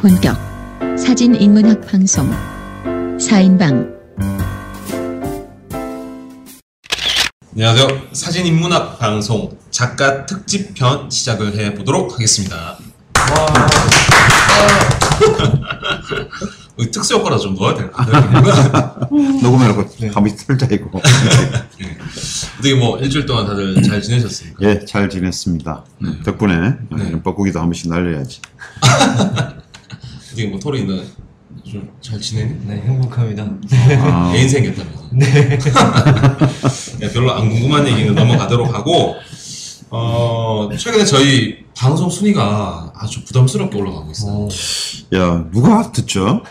본격 0.00 0.34
사진 0.98 1.34
인문학 1.34 1.86
방송 1.86 2.26
4인방 3.18 3.94
안녕하세요. 7.52 8.08
사진 8.12 8.46
인문학 8.46 8.98
방송 8.98 9.54
작가 9.70 10.24
특집 10.24 10.72
편 10.72 11.10
시작을 11.10 11.54
해 11.58 11.74
보도록 11.74 12.14
하겠습니다. 12.14 12.78
어, 16.78 16.90
특수 16.90 17.16
효과라 17.16 17.36
좀 17.36 17.54
넣어야 17.56 17.74
될것 17.74 17.92
같아요. 17.92 19.08
녹음해놓고 19.42 19.84
한번 20.14 20.34
틀자 20.34 20.66
이거. 20.70 20.90
어떻게 22.54 22.74
뭐 22.74 22.98
일주일 22.98 23.26
동안 23.26 23.46
다들 23.46 23.82
잘 23.82 24.00
지내셨습니까? 24.00 24.58
예, 24.62 24.82
잘 24.86 25.10
지냈습니다. 25.10 25.84
덕분에 26.24 26.54
이런 26.90 27.22
뻐꾸기도 27.22 27.58
한 27.60 27.66
번씩 27.66 27.90
날려야지. 27.90 28.40
어떻게 30.30 30.46
뭐 30.46 30.58
토리는 30.60 31.04
좀 31.64 31.90
잘 32.00 32.20
지내니? 32.20 32.54
네, 32.66 32.76
행복합니다. 32.76 33.46
아, 34.00 34.32
애인 34.34 34.48
생겼다면서? 34.48 35.02
네. 35.12 35.58
별로 37.12 37.32
안 37.32 37.48
궁금한 37.48 37.86
얘기는 37.86 38.14
넘어가도록 38.14 38.72
하고 38.72 39.16
어 39.90 40.68
최근에 40.78 41.04
저희 41.04 41.58
방송 41.76 42.08
순위가 42.08 42.92
아주 42.94 43.24
부담스럽게 43.24 43.76
올라가고 43.76 44.10
있어요. 44.12 44.32
어, 44.32 44.48
야, 45.14 45.44
누가 45.52 45.90
듣죠? 45.90 46.42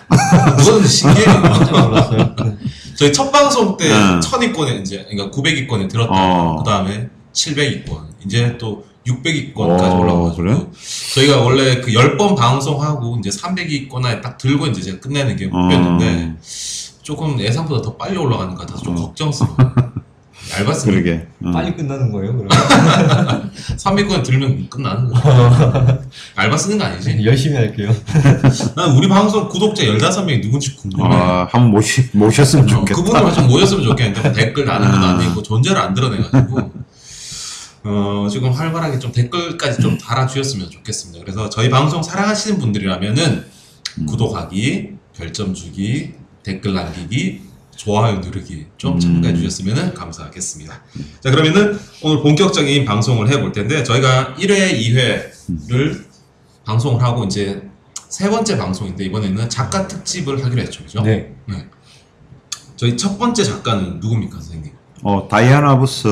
신기해요. 0.85 1.41
깜짝 1.41 1.87
놀랐어요. 1.87 2.35
네. 2.35 2.57
저희 2.95 3.13
첫 3.13 3.31
방송 3.31 3.77
때 3.77 3.87
네. 3.87 4.19
1000위권에 4.19 4.81
이제 4.81 5.05
그러니까 5.09 5.35
900위권에 5.35 5.89
들었다. 5.89 6.11
어. 6.11 6.57
그 6.57 6.69
다음에 6.69 7.09
700위권. 7.33 8.09
이제 8.25 8.57
또 8.57 8.83
600위권까지 9.09 9.57
어, 9.91 9.99
올라가가지고 9.99 10.35
그래? 10.43 10.65
저희가 11.13 11.41
원래 11.41 11.81
그 11.81 11.91
10번 11.91 12.35
방송하고 12.35 13.17
이제 13.19 13.29
300위권에 13.29 14.21
딱 14.21 14.37
들고 14.37 14.67
이제 14.67 14.81
제가 14.81 14.99
끝내는 14.99 15.35
게 15.35 15.47
목표였는데 15.47 16.35
조금 17.01 17.39
예상보다 17.39 17.81
더 17.81 17.95
빨리 17.97 18.17
올라가는 18.17 18.53
것 18.53 18.61
같아서 18.61 18.83
좀 18.83 18.97
어. 18.97 19.01
걱정스러워요. 19.01 19.57
얇았으면 20.57 21.03
그러게. 21.03 21.27
어. 21.43 21.51
빨리 21.51 21.75
끝나는 21.75 22.11
거예요, 22.11 22.35
그러면? 22.35 22.49
300위권 23.77 24.23
들면 24.23 24.69
끝나는 24.69 25.09
거야. 25.11 25.99
얇아 26.37 26.57
쓰는 26.57 26.77
거 26.77 26.85
아니지? 26.85 27.21
열심히 27.25 27.55
할게요. 27.55 27.93
난 28.75 28.91
우리 28.95 29.07
방송 29.07 29.47
구독자 29.47 29.83
15명이 29.83 30.41
누군지 30.41 30.75
궁금해. 30.75 31.03
아, 31.07 31.47
한번 31.51 31.71
모시, 31.71 32.09
모셨으면 32.13 32.65
어, 32.65 32.67
좋겠다. 32.67 32.95
그분을 32.95 33.33
좀 33.33 33.47
모였으면 33.47 33.83
좋겠는데 33.83 34.33
댓글 34.33 34.65
것도 34.65 34.75
아. 34.75 35.17
아니고 35.17 35.43
존재를 35.43 35.79
안 35.79 35.93
드러내가지고 35.93 36.71
어, 37.83 38.27
지금 38.29 38.51
활발하게 38.51 38.99
좀 38.99 39.11
댓글까지 39.11 39.81
좀 39.81 39.97
달아주셨으면 39.97 40.69
좋겠습니다. 40.69 41.23
그래서 41.23 41.49
저희 41.49 41.69
방송 41.69 42.03
사랑하시는 42.03 42.59
분들이라면은 42.59 43.45
음. 43.99 44.05
구독하기, 44.05 44.93
별점 45.15 45.53
주기, 45.53 46.13
댓글 46.43 46.73
남기기, 46.73 47.41
좋아요 47.75 48.19
누르기 48.19 48.65
좀 48.77 48.95
음. 48.95 48.99
참가해 48.99 49.33
주셨으면 49.35 49.93
감사하겠습니다. 49.93 50.81
자 51.21 51.31
그러면은 51.31 51.79
오늘 52.01 52.21
본격적인 52.21 52.83
방송을 52.83 53.29
해볼 53.29 53.53
텐데 53.53 53.83
저희가 53.83 54.35
1회, 54.37 54.77
2회를 55.69 56.03
방송을 56.65 57.01
하고 57.01 57.23
이제 57.23 57.61
세 58.09 58.29
번째 58.29 58.57
방송인데 58.57 59.05
이번에는 59.05 59.49
작가 59.49 59.87
특집을 59.87 60.43
하기로 60.43 60.61
했죠, 60.61 60.83
그죠? 60.83 61.01
네. 61.03 61.33
저희 62.75 62.97
첫 62.97 63.17
번째 63.17 63.43
작가는 63.43 63.99
누굽니까, 63.99 64.39
선생님? 64.39 64.71
어, 65.03 65.27
다이아나 65.29 65.77
버스 65.77 66.07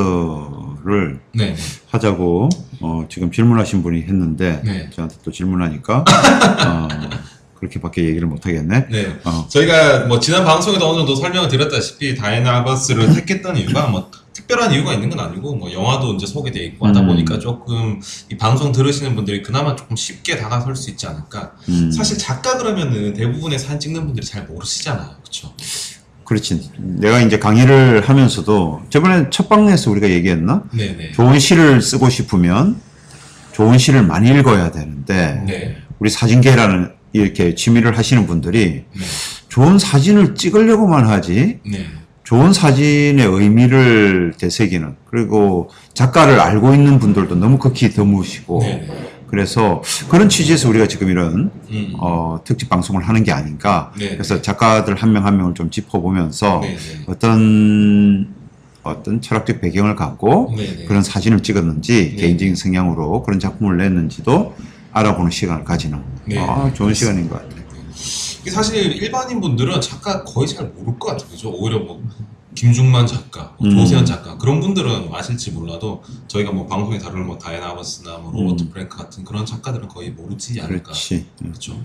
를 0.83 1.19
네, 1.33 1.55
하자고, 1.89 2.49
어, 2.81 3.05
지금 3.09 3.31
질문하신 3.31 3.83
분이 3.83 4.03
했는데, 4.03 4.61
네. 4.63 4.89
저한테 4.91 5.17
또 5.23 5.31
질문하니까, 5.31 6.03
어, 6.03 6.87
그렇게밖에 7.59 8.05
얘기를 8.05 8.27
못 8.27 8.45
하겠네. 8.45 8.87
네. 8.89 9.19
어, 9.23 9.47
저희가 9.49 10.05
뭐 10.05 10.19
지난 10.19 10.45
방송에도 10.45 10.87
어느 10.87 10.99
정도 10.99 11.15
설명을 11.15 11.49
드렸다시피 11.49 12.15
다이애나 12.15 12.63
버스를 12.63 13.13
택했던 13.15 13.57
이유가 13.57 13.87
뭐 13.87 14.11
특별한 14.33 14.71
이유가 14.73 14.93
있는 14.93 15.09
건 15.09 15.19
아니고 15.19 15.55
뭐 15.55 15.71
영화도 15.71 16.13
이제 16.13 16.27
소개돼 16.27 16.63
있고 16.65 16.87
하다 16.87 17.01
음. 17.01 17.07
보니까 17.07 17.39
조금 17.39 17.99
이 18.31 18.37
방송 18.37 18.71
들으시는 18.71 19.15
분들이 19.15 19.41
그나마 19.41 19.75
조금 19.75 19.95
쉽게 19.95 20.37
다가설 20.37 20.75
수 20.75 20.91
있지 20.91 21.07
않을까. 21.07 21.53
음, 21.69 21.91
사실 21.91 22.17
작가 22.17 22.57
그러면은 22.57 23.13
대부분의 23.13 23.57
사진 23.57 23.79
찍는 23.79 24.05
분들이 24.05 24.25
잘 24.25 24.45
모르시잖아요, 24.45 25.15
그렇죠? 25.21 25.53
그렇지. 26.27 26.71
내가 26.77 27.21
이제 27.21 27.39
강의를 27.39 28.01
하면서도, 28.01 28.81
저번에 28.89 29.29
첫 29.29 29.47
방에서 29.47 29.89
우리가 29.89 30.09
얘기했나? 30.09 30.63
네, 30.73 30.93
네. 30.97 31.11
좋은 31.13 31.39
시를 31.39 31.81
쓰고 31.81 32.09
싶으면 32.09 32.75
좋은 33.53 33.77
시를 33.77 34.03
많이 34.03 34.29
읽어야 34.29 34.69
되는데 34.71 35.43
네. 35.47 35.77
우리 35.99 36.09
사진계라는 36.09 36.91
이렇게 37.13 37.55
취미를 37.55 37.97
하시는 37.97 38.27
분들이 38.27 38.83
네. 38.93 39.03
좋은 39.47 39.79
사진을 39.79 40.35
찍으려고만 40.35 41.07
하지 41.07 41.59
네. 41.65 41.87
좋은 42.23 42.51
사진의 42.53 43.25
의미를 43.25 44.33
되새기는 44.37 44.97
그리고 45.05 45.69
작가를 45.93 46.39
알고 46.39 46.75
있는 46.75 46.99
분들도 46.99 47.35
너무 47.35 47.57
극히 47.57 47.89
드무시고 47.89 48.59
네. 48.61 48.85
네. 48.87 49.16
그래서 49.27 49.81
그런 50.09 50.29
취지에서 50.29 50.69
우리가 50.69 50.87
지금 50.87 51.09
이런 51.09 51.51
음. 51.69 51.93
어, 51.99 52.39
특집 52.43 52.69
방송을 52.69 53.03
하는 53.03 53.23
게 53.23 53.31
아닌가 53.31 53.91
네. 53.97 54.09
그래서 54.11 54.41
작가들 54.41 54.95
한명한 54.95 55.37
명을 55.37 55.53
좀 55.53 55.69
짚어보면서 55.69 56.59
네. 56.61 56.75
네. 56.75 57.03
어떤 57.07 58.33
어떤 58.83 59.21
철학적 59.21 59.59
배경을 59.59 59.95
갖고 59.95 60.53
네. 60.55 60.75
네. 60.77 60.85
그런 60.85 61.03
사진을 61.03 61.43
찍었는지 61.43 62.15
네. 62.15 62.21
개인적인 62.21 62.55
성향으로 62.55 63.23
그런 63.23 63.39
작품을 63.39 63.77
냈는지도 63.77 64.55
알아보는 64.93 65.29
시간을 65.29 65.63
가지는 65.65 66.01
네. 66.25 66.39
아 66.39 66.71
좋은 66.73 66.93
시간인 66.93 67.29
것 67.29 67.41
같아요. 67.41 67.57
사실 68.49 68.93
일반인 68.93 69.41
분들은 69.41 69.81
작가 69.81 70.23
거의 70.23 70.47
잘 70.47 70.67
모를 70.67 70.97
것 70.97 71.07
같아요. 71.09 71.27
그죠? 71.29 71.51
오히려 71.51 71.79
뭐 71.79 72.01
김중만 72.57 73.05
작가, 73.05 73.53
뭐 73.59 73.69
음. 73.69 73.77
조세현 73.77 74.03
작가 74.03 74.35
그런 74.35 74.59
분들은 74.59 75.09
아실지 75.13 75.51
몰라도 75.51 76.03
저희가 76.27 76.51
뭐 76.51 76.65
방송에 76.65 76.97
다루는 76.97 77.27
뭐 77.27 77.37
다이애나 77.37 77.75
버스나 77.75 78.17
뭐 78.17 78.31
로버트 78.33 78.63
음. 78.63 78.69
프랭크 78.71 78.97
같은 78.97 79.23
그런 79.23 79.45
작가들은 79.45 79.87
거의 79.87 80.09
모르지 80.09 80.59
않을까. 80.59 80.85
그렇지. 80.85 81.27
음. 81.43 81.49
그렇죠. 81.49 81.79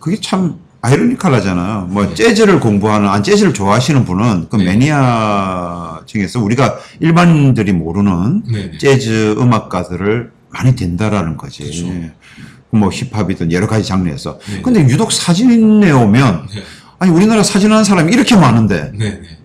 그게 0.00 0.20
참 0.20 0.58
아이러니컬하잖아요. 0.82 1.86
뭐 1.90 2.04
네. 2.04 2.14
재즈를 2.14 2.58
공부하는, 2.58 3.08
아 3.08 3.22
재즈를 3.22 3.54
좋아하시는 3.54 4.04
분은 4.04 4.48
그 4.50 4.56
네. 4.56 4.64
매니아 4.64 6.02
중에서 6.04 6.42
우리가 6.42 6.78
일반인들이 6.98 7.72
모르는 7.72 8.42
네. 8.52 8.76
재즈 8.76 9.36
음악가들을 9.38 10.32
많이 10.50 10.74
된다라는 10.74 11.36
거지. 11.36 11.62
그렇죠. 11.62 11.86
뭐 12.70 12.90
힙합이든 12.90 13.52
여러 13.52 13.68
가지 13.68 13.86
장르에서. 13.86 14.40
네. 14.50 14.62
근데 14.62 14.80
유독 14.80 15.12
사진에 15.12 15.92
오면 15.92 16.48
네. 16.52 16.62
아니 16.98 17.12
우리나라 17.12 17.44
사진하는 17.44 17.84
사람이 17.84 18.12
이렇게 18.12 18.34
많은데 18.34 18.90
네. 18.96 19.10
네. 19.10 19.37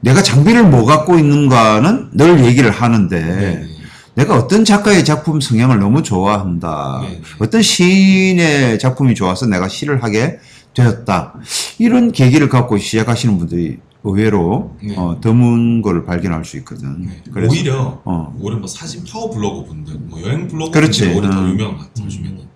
내가 0.00 0.22
장비를 0.22 0.64
뭐 0.64 0.84
갖고 0.84 1.18
있는가는 1.18 2.10
늘 2.12 2.44
얘기를 2.44 2.70
하는데 2.70 3.20
네. 3.20 3.66
내가 4.14 4.36
어떤 4.36 4.64
작가의 4.64 5.04
작품 5.04 5.40
성향을 5.40 5.78
너무 5.78 6.02
좋아한다. 6.02 7.00
네. 7.02 7.20
어떤 7.38 7.62
시인의 7.62 8.78
작품이 8.78 9.14
좋아서 9.14 9.46
내가 9.46 9.68
시를 9.68 10.02
하게 10.02 10.38
되었다. 10.74 11.34
이런 11.78 12.10
계기를 12.12 12.48
갖고 12.48 12.78
시작하시는 12.78 13.38
분들이 13.38 13.78
의외로 14.04 14.76
네. 14.82 14.94
어, 14.96 15.18
드문 15.20 15.82
걸 15.82 16.04
발견할 16.04 16.44
수 16.44 16.56
있거든. 16.58 17.06
네. 17.06 17.22
그래서 17.32 17.52
오히려 17.52 18.00
어, 18.04 18.34
오히려 18.40 18.58
뭐 18.58 18.66
사진 18.66 19.04
파워 19.04 19.30
블로거 19.30 19.64
분들, 19.64 19.94
뭐 20.06 20.20
여행 20.22 20.48
블로거. 20.48 20.70
분들이 20.70 21.14
오히려 21.14 21.30
더 21.30 21.40
음. 21.40 21.50
유명한 21.50 21.76
것 21.76 21.84
같아요. 21.88 22.06
요즘에는. 22.06 22.48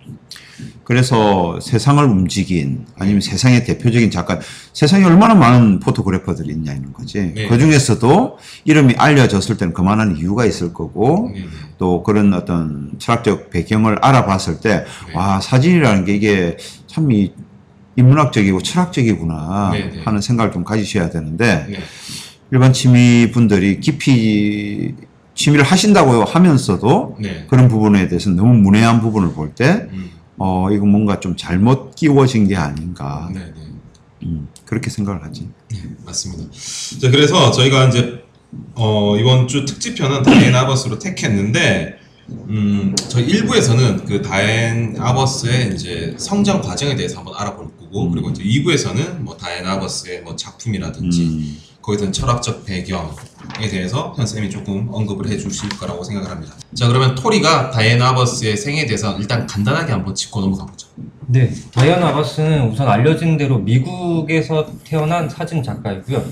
그래서 0.83 1.59
세상을 1.59 2.03
움직인 2.03 2.85
아니면 2.97 3.21
세상의 3.21 3.63
대표적인 3.63 4.11
작가, 4.11 4.39
세상에 4.73 5.05
얼마나 5.05 5.33
많은 5.33 5.79
포토그래퍼들이 5.79 6.51
있냐 6.53 6.73
이런 6.73 6.93
거지. 6.93 7.31
네. 7.33 7.47
그 7.47 7.57
중에서도 7.57 8.37
이름이 8.65 8.95
알려졌을 8.97 9.57
때는 9.57 9.73
그만한 9.73 10.17
이유가 10.17 10.45
있을 10.45 10.73
거고 10.73 11.31
네. 11.33 11.41
네. 11.41 11.47
또 11.77 12.03
그런 12.03 12.33
어떤 12.33 12.91
철학적 12.97 13.49
배경을 13.49 13.99
알아봤을 14.01 14.59
때, 14.61 14.85
네. 15.07 15.15
와, 15.15 15.39
사진이라는 15.39 16.05
게 16.05 16.15
이게 16.15 16.57
참 16.87 17.11
이, 17.11 17.33
인문학적이고 17.95 18.61
철학적이구나 18.61 19.69
네, 19.73 19.89
네. 19.89 20.01
하는 20.03 20.21
생각을 20.21 20.51
좀 20.51 20.63
가지셔야 20.63 21.09
되는데, 21.09 21.65
네. 21.69 21.79
일반 22.51 22.71
취미 22.73 23.31
분들이 23.31 23.79
깊이 23.79 24.93
취미를 25.35 25.63
하신다고 25.65 26.23
하면서도 26.23 27.17
네. 27.19 27.45
그런 27.49 27.67
부분에 27.67 28.07
대해서 28.07 28.29
너무 28.29 28.53
문외한 28.53 29.01
부분을 29.01 29.33
볼 29.33 29.53
때, 29.55 29.87
음. 29.91 30.11
어, 30.37 30.71
이거 30.71 30.85
뭔가 30.85 31.19
좀 31.19 31.35
잘못 31.35 31.95
끼워진 31.95 32.47
게 32.47 32.55
아닌가. 32.55 33.29
네. 33.33 33.39
네. 33.55 33.63
음, 34.23 34.47
그렇게 34.65 34.89
생각을 34.89 35.23
하지. 35.23 35.49
네, 35.71 35.83
맞습니다. 36.05 36.43
자, 37.01 37.11
그래서 37.11 37.51
저희가 37.51 37.89
이제 37.89 38.23
어, 38.75 39.17
이번 39.17 39.47
주 39.47 39.65
특집편은 39.65 40.23
다이앤 40.23 40.55
아버스로 40.55 40.99
택했는데 40.99 41.99
음, 42.29 42.95
저희 43.09 43.27
1부에서는 43.27 44.05
그 44.05 44.21
다이앤 44.21 44.95
아버스의 44.97 45.75
이제 45.75 46.15
성장 46.17 46.61
과정에 46.61 46.95
대해서 46.95 47.17
한번 47.17 47.35
알아볼 47.37 47.75
거고 47.77 48.05
음. 48.05 48.11
그리고 48.11 48.29
이제 48.29 48.43
2부에서는 48.43 49.19
뭐 49.19 49.35
다이앤 49.35 49.65
아버스의 49.65 50.21
뭐 50.21 50.35
작품이라든지 50.35 51.21
음, 51.23 51.57
거기에 51.83 51.97
대한 51.97 52.13
철학적 52.13 52.65
배경에 52.65 53.67
대해서 53.69 54.13
현 54.15 54.25
쌤이 54.25 54.49
조금 54.49 54.87
언급을 54.89 55.27
해주실 55.27 55.69
거라고 55.77 56.03
생각을 56.03 56.31
합니다. 56.31 56.55
자, 56.73 56.87
그러면 56.87 57.13
토리가 57.13 57.69
다이앤 57.71 58.01
아버스의 58.01 58.55
생에 58.57 58.85
대해서 58.85 59.15
일단 59.19 59.45
간단하게 59.45 59.91
한번 59.91 60.15
짚고 60.15 60.39
넘어가 60.39 60.65
보죠. 60.65 60.87
네, 61.27 61.51
다이언 61.73 62.01
아바스는 62.01 62.69
우선 62.69 62.87
알려진 62.87 63.37
대로 63.37 63.57
미국에서 63.59 64.65
태어난 64.85 65.29
사진 65.29 65.61
작가이고요. 65.61 66.23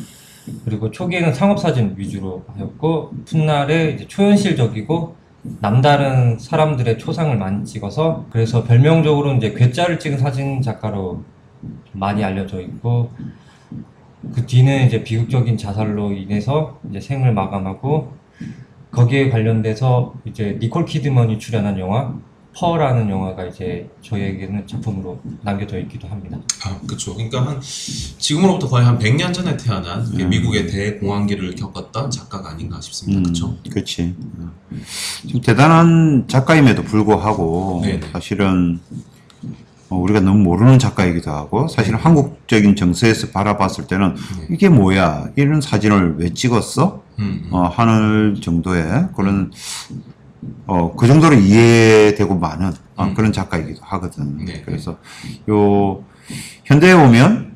그리고 0.65 0.89
초기에는 0.89 1.33
상업 1.33 1.59
사진 1.59 1.94
위주로 1.98 2.44
하였고 2.56 3.12
훗날에 3.27 3.92
이제 3.92 4.07
초현실적이고 4.07 5.15
남다른 5.59 6.39
사람들의 6.39 6.98
초상을 6.98 7.36
많이 7.38 7.65
찍어서 7.65 8.25
그래서 8.31 8.63
별명적으로 8.63 9.33
이제 9.33 9.53
괴짜를 9.53 10.00
찍은 10.00 10.18
사진 10.18 10.62
작가로 10.62 11.24
많이 11.94 12.24
알려져 12.24 12.62
있고 12.62 13.12
그 14.34 14.46
뒤는 14.46 14.88
이제 14.88 15.04
비극적인 15.04 15.58
자살로 15.58 16.14
인해서 16.14 16.80
이제 16.90 17.00
생을 17.00 17.34
마감하고 17.34 18.14
거기에 18.92 19.30
관련돼서 19.30 20.14
이제 20.26 20.58
니콜 20.62 20.86
키드먼이 20.86 21.40
출연한 21.40 21.80
영화 21.80 22.14
퍼라는 22.54 23.10
영화가 23.10 23.46
이제 23.46 23.90
저희에게는 24.02 24.68
작품으로 24.68 25.22
남겨져 25.42 25.80
있기도 25.80 26.08
합니다. 26.10 26.38
아, 26.66 26.80
그쵸. 26.86 27.14
그러니까 27.14 27.46
한 27.46 27.62
지금으로부터 27.62 28.68
거의 28.68 28.86
한 28.86 29.00
100년 29.00 29.34
전에 29.34 29.56
태어난 29.56 30.06
이게 30.14 30.26
미국의 30.26 30.68
대공황기를 30.68 31.56
겪었던 31.56 32.12
작가가 32.12 32.50
아닌가 32.52 32.82
싶습니다. 32.82 33.30
그쵸? 33.30 33.58
그렇지. 33.70 34.14
지금 35.26 35.42
대단한 35.42 36.26
작가임에도 36.28 36.84
불구하고 36.84 37.82
네네. 37.84 38.08
사실은 38.12 38.80
어, 38.92 39.21
우리가 39.98 40.20
너무 40.22 40.40
모르는 40.40 40.80
작가이기도 40.80 41.32
하고 41.32 41.68
사실은 41.68 42.00
한국적인 42.00 42.76
정서에서 42.76 43.30
바라봤을 43.30 43.88
때는 43.88 44.16
네. 44.16 44.48
이게 44.50 44.70
뭐야 44.70 45.30
이런 45.36 45.62
사진을 45.62 46.16
왜 46.18 46.34
찍었어 46.34 47.04
음, 47.20 47.44
음. 47.46 47.54
어, 47.54 47.68
하는 47.68 48.38
정도의 48.42 49.10
그런 49.16 49.52
어, 50.66 50.96
그 50.96 51.08
정도로 51.08 51.36
이해되고 51.36 52.38
많은 52.38 52.72
어, 52.96 53.06
음. 53.06 53.14
그런 53.14 53.32
작가이기도 53.32 53.82
하거든. 53.84 54.46
네, 54.46 54.62
그래서 54.66 54.98
요 55.50 56.04
현대에 56.66 56.94
오면 56.94 57.52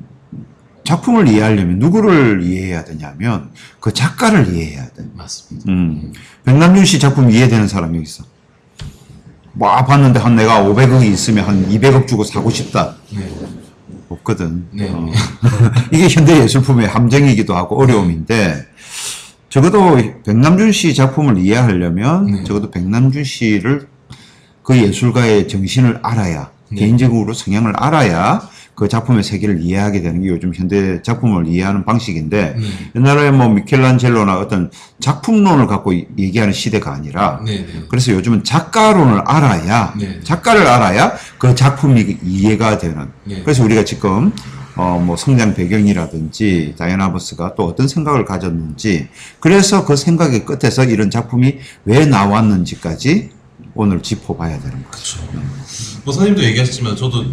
작품을 0.84 1.26
이해하려면 1.26 1.78
누구를 1.80 2.42
이해해야 2.42 2.84
되냐면 2.84 3.50
그 3.80 3.92
작가를 3.92 4.54
이해해야 4.54 4.86
돼. 4.90 5.04
맞습니다. 5.14 5.70
음. 5.70 6.12
백남준 6.44 6.84
씨 6.84 7.00
작품 7.00 7.30
이해되는 7.30 7.66
사람이 7.66 8.00
있어. 8.02 8.24
뭐 9.58 9.74
봤는데 9.84 10.20
한 10.20 10.36
내가 10.36 10.62
500억이 10.62 11.06
있으면 11.06 11.44
한 11.44 11.68
200억 11.68 12.06
주고 12.06 12.24
사고 12.24 12.50
싶다. 12.50 12.94
네. 13.10 13.26
없거든. 14.08 14.66
네. 14.70 14.90
어. 14.90 15.10
이게 15.90 16.08
현대 16.08 16.38
예술품의 16.42 16.86
함정이기도 16.86 17.56
하고 17.56 17.80
어려움인데 17.80 18.66
적어도 19.48 19.96
백남준 20.24 20.72
씨 20.72 20.94
작품을 20.94 21.38
이해하려면 21.38 22.26
네. 22.26 22.44
적어도 22.44 22.70
백남준 22.70 23.24
씨를 23.24 23.88
그 24.62 24.76
예술가의 24.76 25.48
정신을 25.48 26.00
알아야 26.02 26.50
네. 26.70 26.80
개인적으로 26.80 27.32
성향을 27.32 27.72
알아야 27.76 28.46
그 28.76 28.88
작품의 28.88 29.24
세계를 29.24 29.62
이해하게 29.62 30.02
되는 30.02 30.20
게 30.22 30.28
요즘 30.28 30.52
현대 30.54 31.00
작품을 31.00 31.46
이해하는 31.48 31.86
방식인데 31.86 32.56
네. 32.58 32.66
옛날에 32.94 33.30
뭐 33.30 33.48
미켈란젤로나 33.48 34.38
어떤 34.38 34.70
작품론을 35.00 35.66
갖고 35.66 35.94
이- 35.94 36.06
얘기하는 36.18 36.52
시대가 36.52 36.92
아니라 36.92 37.40
네. 37.44 37.64
네. 37.66 37.82
그래서 37.88 38.12
요즘은 38.12 38.44
작가론을 38.44 39.22
알아야 39.24 39.94
네. 39.98 40.20
작가를 40.22 40.66
알아야 40.66 41.14
그 41.38 41.54
작품이 41.54 42.18
이해가 42.22 42.76
되는 42.76 43.08
네. 43.24 43.40
그래서 43.42 43.64
우리가 43.64 43.84
지금 43.84 44.30
어 44.76 44.98
뭐 45.02 45.16
성장 45.16 45.54
배경이라든지 45.54 46.74
다이아나 46.78 47.10
버스가 47.10 47.54
또 47.54 47.64
어떤 47.64 47.88
생각을 47.88 48.26
가졌는지 48.26 49.08
그래서 49.40 49.86
그 49.86 49.96
생각의 49.96 50.44
끝에서 50.44 50.84
이런 50.84 51.10
작품이 51.10 51.60
왜 51.86 52.04
나왔는지까지 52.04 53.30
오늘 53.74 54.02
짚어봐야 54.02 54.60
되는 54.60 54.84
거죠. 54.90 55.18
그렇죠. 55.26 55.40
뭐 56.04 56.12
선생님도 56.12 56.44
얘기하셨지만 56.44 56.94
저도 56.94 57.24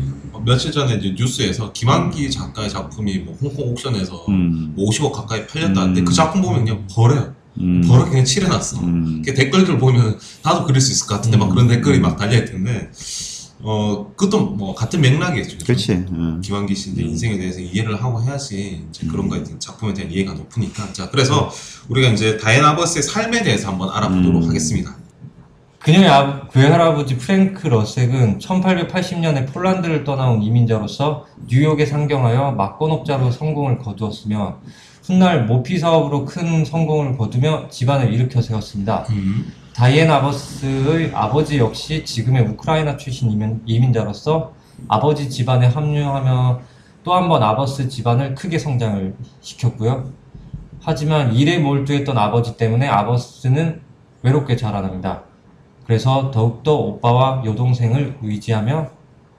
며칠 0.46 0.72
전에 0.72 0.96
이제 0.96 1.16
뉴스에서 1.18 1.72
김한기 1.72 2.30
작가의 2.32 2.70
작품이 2.70 3.20
뭐 3.20 3.38
홍콩 3.42 3.70
옥션에서 3.72 4.26
음. 4.30 4.74
뭐 4.76 4.90
50억 4.90 5.12
가까이 5.12 5.48
팔렸다는데 5.48 6.02
음. 6.02 6.06
그 6.06 6.14
작품 6.14 6.42
보면 6.42 6.66
그냥 6.66 6.88
버려요. 6.90 7.34
음. 7.60 7.82
버려 7.88 8.06
그냥 8.06 8.26
칠해놨어. 8.26 8.82
음. 8.82 9.22
그 9.24 9.34
댓글들 9.34 9.78
보면 9.78 10.20
나도 10.44 10.66
그릴 10.66 10.82
수 10.82 10.92
있을 10.92 11.08
것 11.08 11.16
같은데 11.16 11.38
막 11.38 11.50
그런 11.50 11.68
댓글이 11.68 12.00
막 12.00 12.18
달려있던데 12.18 12.92
어 13.66 14.12
그것도 14.18 14.46
뭐 14.56 14.76
같은 14.76 15.00
맥락이겠죠. 15.00 15.58
그렇지. 15.66 15.92
음. 15.94 16.42
김한기 16.44 16.76
씨 16.76 16.92
이제 16.92 17.04
인생에 17.04 17.38
대해서 17.38 17.60
이해를 17.60 18.04
하고 18.04 18.22
해야지 18.22 18.84
이제 18.90 19.08
그런 19.08 19.30
거에 19.30 19.44
대한 19.44 19.60
작품에 19.60 19.94
대한 19.94 20.12
이해가 20.12 20.34
높으니까 20.34 20.92
자 20.92 21.10
그래서 21.10 21.50
우리가 21.88 22.10
이제 22.10 22.38
다이애나 22.38 22.76
버스의 22.76 23.04
삶에 23.04 23.44
대해서 23.44 23.70
한번 23.70 23.90
알아보도록 23.90 24.44
음. 24.44 24.50
하겠습니다. 24.50 25.03
그녀의 25.84 26.08
아, 26.08 26.48
외할아버지 26.56 27.18
프랭크 27.18 27.68
러색은 27.68 28.40
1880년에 28.40 29.52
폴란드를 29.52 30.06
떠나온 30.06 30.42
이민자로서 30.42 31.26
뉴욕에 31.48 31.86
상경하여 31.86 32.52
막건업자로 32.54 33.32
성공을 33.32 33.80
거두었으며 33.80 34.60
훗날 35.04 35.46
모피 35.46 35.78
사업으로 35.78 36.24
큰 36.24 36.64
성공을 36.64 37.18
거두며 37.18 37.68
집안을 37.70 38.14
일으켜 38.14 38.42
세웠습니다. 38.42 39.06
음. 39.10 39.52
다이앤 39.76 40.10
아버스의 40.10 41.12
아버지 41.14 41.58
역시 41.58 42.06
지금의 42.06 42.44
우크라이나 42.44 42.96
출신 42.96 43.30
이민, 43.30 43.62
이민자로서 43.66 44.54
아버지 44.88 45.30
집안에 45.30 45.68
합류하며 45.68 46.62
또 47.04 47.14
한 47.14 47.28
번 47.28 47.44
아버스 47.44 47.90
집안을 47.90 48.36
크게 48.36 48.58
성장을 48.58 49.14
시켰고요. 49.42 50.06
하지만 50.82 51.34
일에 51.36 51.58
몰두했던 51.60 52.18
아버지 52.18 52.56
때문에 52.56 52.88
아버스는 52.88 53.82
외롭게 54.22 54.56
자라납니다. 54.56 55.24
그래서 55.86 56.32
더욱더 56.34 56.76
오빠와 56.76 57.44
여동생을 57.46 58.18
의지하며 58.22 58.90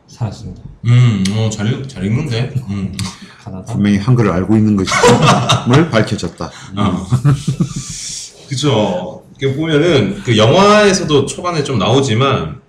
살았습니다. 0.07 0.63
음, 0.87 1.25
어, 1.37 1.49
잘, 1.51 1.73
읽- 1.73 1.89
잘 1.89 2.05
읽는데. 2.05 2.53
음. 2.57 2.63
음. 2.71 2.97
가나다. 3.43 3.73
분명히 3.75 3.99
한글을 3.99 4.31
알고 4.31 4.57
있는 4.57 4.77
것임을 4.77 5.91
밝혀졌다. 5.91 6.51
어. 6.77 7.07
그죠. 8.49 9.23
이렇게 9.39 9.57
보면은 9.57 10.23
그 10.25 10.37
영화에서도 10.37 11.27
초반에 11.27 11.65
좀 11.65 11.79
나오지만 11.79 12.61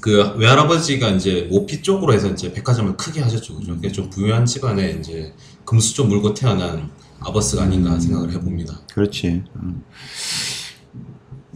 그 0.00 0.32
외할아버지가 0.36 1.10
이제 1.10 1.46
모피 1.50 1.82
쪽으로 1.82 2.12
해서 2.14 2.28
이제 2.28 2.52
백화점을 2.52 2.96
크게 2.96 3.20
하셨죠. 3.20 3.56
그죠. 3.58 3.74
그게 3.74 3.92
좀 3.92 4.08
부유한 4.08 4.46
집안에 4.46 4.96
이제 5.00 5.32
금수 5.64 5.94
좀 5.94 6.08
물고 6.08 6.32
태어난 6.32 6.90
아버스가 7.20 7.64
아닌가 7.64 7.98
생각을 8.00 8.32
해봅니다. 8.32 8.80
그렇지. 8.94 9.42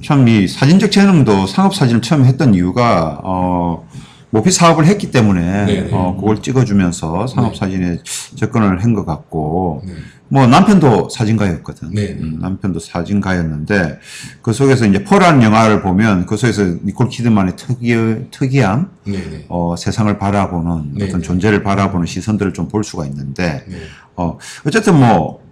참 0.05 0.29
이 0.29 0.47
사진적 0.47 0.91
재능도 0.93 1.47
상업 1.47 1.75
사진을 1.75 2.03
처음 2.03 2.25
했던 2.25 2.55
이유가 2.55 3.21
어 3.25 3.87
모피 4.31 4.51
사업을 4.51 4.87
했기 4.87 5.11
때문에 5.11 5.67
네네. 5.67 5.89
어 5.93 6.17
그걸 6.19 6.43
찍어주면서 6.43 7.27
상업 7.27 7.53
네. 7.53 7.59
사진에 7.59 7.99
접근을 8.35 8.83
한 8.83 8.95
것 8.95 9.07
같고 9.07 9.83
네. 9.87 9.93
뭐 10.29 10.47
남편도 10.47 11.11
사진가였거든. 11.11 11.91
네. 11.93 12.17
음, 12.21 12.39
남편도 12.41 12.81
사진가였는데 12.81 13.99
그 14.43 14.53
속에서 14.53 14.87
이제 14.87 15.05
포라는 15.05 15.43
영화를 15.43 15.83
보면 15.83 16.27
그 16.27 16.37
속에서 16.37 16.65
니콜 16.85 17.09
키드만의 17.09 17.55
특이 17.57 17.95
특이한 18.31 18.89
네네. 19.05 19.47
어, 19.49 19.75
세상을 19.79 20.19
바라보는 20.19 20.95
네, 20.95 21.05
어떤 21.07 21.21
네. 21.21 21.27
존재를 21.27 21.63
바라보는 21.63 22.07
시선들을 22.07 22.53
좀 22.53 22.69
볼 22.69 22.83
수가 22.83 23.05
있는데 23.07 23.65
네. 23.69 23.77
어 24.17 24.39
어쨌든 24.67 24.99
뭐 24.99 25.44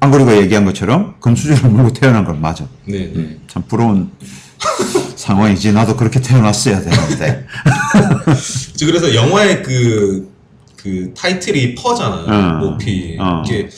안고리가 0.00 0.36
얘기한 0.36 0.64
것처럼 0.64 1.14
금수저를 1.20 1.70
물고 1.70 1.92
태어난 1.92 2.24
건 2.24 2.40
맞아. 2.40 2.66
네네. 2.86 3.38
참 3.48 3.62
부러운 3.66 4.10
상황이지. 5.16 5.72
나도 5.72 5.96
그렇게 5.96 6.20
태어났어야 6.20 6.80
되는데. 6.80 7.46
저 8.76 8.86
그래서 8.86 9.14
영화의 9.14 9.62
그, 9.62 10.30
그 10.76 11.12
타이틀이 11.16 11.74
퍼잖아요. 11.74 12.26
어. 12.26 12.58
모피. 12.70 13.16
어. 13.18 13.42
이게, 13.44 13.68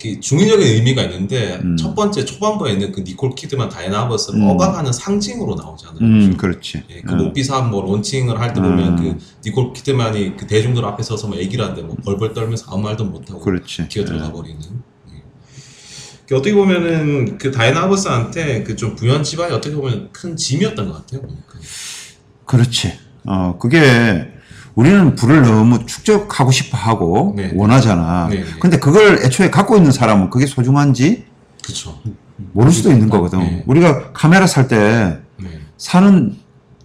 이게 0.00 0.20
중의적인 0.20 0.66
의미가 0.66 1.02
있는데, 1.04 1.58
음. 1.62 1.76
첫 1.76 1.94
번째 1.94 2.24
초반부에 2.24 2.72
있는 2.72 2.92
그 2.92 3.00
니콜 3.00 3.34
키드만 3.34 3.68
다이나 3.70 4.00
아버스를 4.02 4.40
음. 4.40 4.48
억압하는 4.50 4.92
상징으로 4.92 5.54
나오잖아요. 5.54 5.98
음, 6.02 6.36
그렇지. 6.36 6.82
예, 6.90 7.00
그 7.00 7.14
어. 7.14 7.16
모피 7.16 7.42
사업 7.44 7.70
뭐 7.70 7.80
론칭을 7.82 8.38
할 8.38 8.52
때 8.52 8.60
보면 8.60 8.98
음. 8.98 9.16
그 9.18 9.24
니콜 9.46 9.72
키드만이 9.72 10.36
그 10.36 10.46
대중들 10.46 10.84
앞에 10.84 11.02
서서 11.02 11.28
뭐 11.28 11.38
얘기를 11.38 11.64
하는데 11.64 11.80
뭐 11.82 11.96
벌벌 12.04 12.34
떨면서 12.34 12.66
아무 12.70 12.82
말도 12.82 13.04
못하고 13.06 13.40
그렇지. 13.40 13.88
기어 13.88 14.04
들어가 14.04 14.26
예. 14.26 14.32
버리는. 14.32 14.58
예. 16.24 16.28
그 16.28 16.36
어떻게 16.36 16.54
보면은 16.54 17.38
그 17.38 17.50
다이나 17.50 17.82
아버스한테 17.82 18.62
그 18.64 18.76
좀 18.76 18.96
부유한 18.96 19.22
집안이 19.22 19.52
어떻게 19.52 19.74
보면 19.74 20.08
큰 20.12 20.36
짐이었던 20.36 20.88
것 20.88 20.94
같아요. 20.94 21.20
보니까. 21.22 21.42
그렇지. 22.46 22.98
어, 23.26 23.56
그게 23.58 24.28
우리는 24.74 25.14
불을 25.14 25.42
너무 25.42 25.86
축적하고 25.86 26.50
싶어 26.50 26.76
하고 26.76 27.34
네. 27.36 27.52
원하잖아. 27.54 28.28
네, 28.30 28.38
네. 28.40 28.44
근데 28.60 28.78
그걸 28.78 29.20
애초에 29.24 29.50
갖고 29.50 29.76
있는 29.76 29.92
사람은 29.92 30.30
그게 30.30 30.46
소중한지 30.46 31.24
그쵸. 31.64 32.00
모를 32.52 32.72
수도 32.72 32.90
있는 32.90 33.08
거거든. 33.08 33.38
네. 33.38 33.62
우리가 33.66 34.12
카메라 34.12 34.46
살때 34.46 35.18
네. 35.38 35.48
사는 35.78 36.36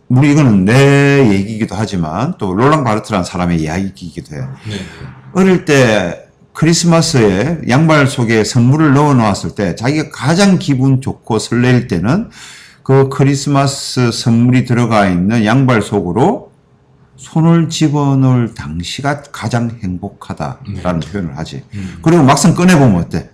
우리 0.07 0.31
이거는 0.31 0.65
내 0.65 1.27
얘기이기도 1.29 1.75
하지만 1.75 2.35
또 2.37 2.53
롤랑 2.53 2.83
바르트라는 2.83 3.23
사람의 3.25 3.59
이야기이기도 3.61 4.35
해. 4.35 4.39
네. 4.39 4.75
네. 4.75 4.79
어릴 5.33 5.65
때 5.65 6.28
크리스마스에 6.59 7.61
양발 7.69 8.07
속에 8.07 8.43
선물을 8.43 8.93
넣어 8.93 9.13
놓았을 9.13 9.55
때 9.55 9.77
자기가 9.77 10.09
가장 10.11 10.59
기분 10.59 10.99
좋고 10.99 11.39
설레일 11.39 11.87
때는 11.87 12.29
그 12.83 13.07
크리스마스 13.07 14.11
선물이 14.11 14.65
들어가 14.65 15.07
있는 15.07 15.45
양발 15.45 15.81
속으로 15.81 16.51
손을 17.15 17.69
집어넣을 17.69 18.55
당시가 18.55 19.21
가장 19.31 19.79
행복하다라는 19.81 20.99
표현을 20.99 21.37
하지. 21.37 21.63
음. 21.75 21.99
그리고 22.01 22.23
막상 22.23 22.53
꺼내보면 22.53 23.03
어때? 23.03 23.29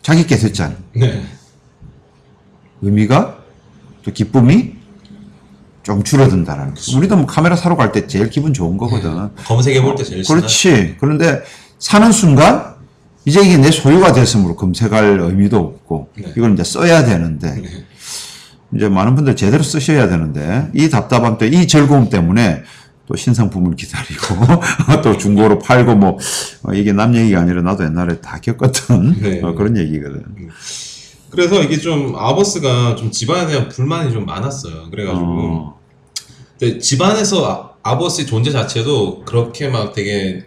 자기 0.00 0.24
게 0.28 0.36
됐잖아. 0.36 0.76
네. 0.94 1.24
의미가 2.82 3.36
또 4.04 4.12
기쁨이 4.12 4.76
좀 5.82 6.04
줄어든다라는 6.04 6.74
거. 6.74 6.96
우리도 6.98 7.16
뭐 7.16 7.26
카메라 7.26 7.56
사러 7.56 7.74
갈 7.76 7.90
때 7.90 8.06
제일 8.06 8.30
기분 8.30 8.54
좋은 8.54 8.76
거거든. 8.76 9.30
검색해 9.44 9.82
볼 9.82 9.96
때 9.96 10.04
제일. 10.04 10.22
그렇지. 10.22 10.96
그런데 11.00 11.42
사는 11.80 12.12
순간 12.12 12.76
이제 13.24 13.40
이게 13.40 13.56
내 13.56 13.70
소유가 13.70 14.12
됐으므로 14.12 14.54
검색할 14.54 15.18
의미도 15.20 15.56
없고 15.58 16.10
네. 16.16 16.32
이걸 16.36 16.52
이제 16.52 16.62
써야 16.62 17.04
되는데 17.04 17.54
네. 17.54 17.84
이제 18.76 18.88
많은 18.88 19.16
분들 19.16 19.34
제대로 19.34 19.62
쓰셔야 19.62 20.08
되는데 20.08 20.70
이 20.74 20.88
답답함 20.88 21.38
때 21.38 21.48
이 21.48 21.66
즐거움 21.66 22.08
때문에 22.08 22.62
또 23.06 23.16
신상품을 23.16 23.74
기다리고 23.74 24.36
또 25.02 25.18
중고로 25.18 25.58
팔고 25.58 25.96
뭐 25.96 26.18
어, 26.62 26.72
이게 26.72 26.92
남 26.92 27.16
얘기가 27.16 27.40
아니라 27.40 27.62
나도 27.62 27.84
옛날에 27.84 28.20
다 28.20 28.38
겪었던 28.40 29.16
네. 29.20 29.40
어, 29.42 29.54
그런 29.54 29.76
얘기거든. 29.76 30.22
그래서 31.30 31.62
이게 31.62 31.76
좀 31.78 32.14
아버스가 32.16 32.94
좀 32.96 33.10
집안에 33.10 33.46
대한 33.46 33.68
불만이 33.68 34.12
좀 34.12 34.26
많았어요. 34.26 34.90
그래가지고 34.90 35.26
어, 35.26 35.80
집안에서 36.80 37.74
아, 37.82 37.90
아버스의 37.90 38.26
존재 38.26 38.50
자체도 38.52 39.24
그렇게 39.24 39.68
막 39.68 39.92
되게 39.92 40.46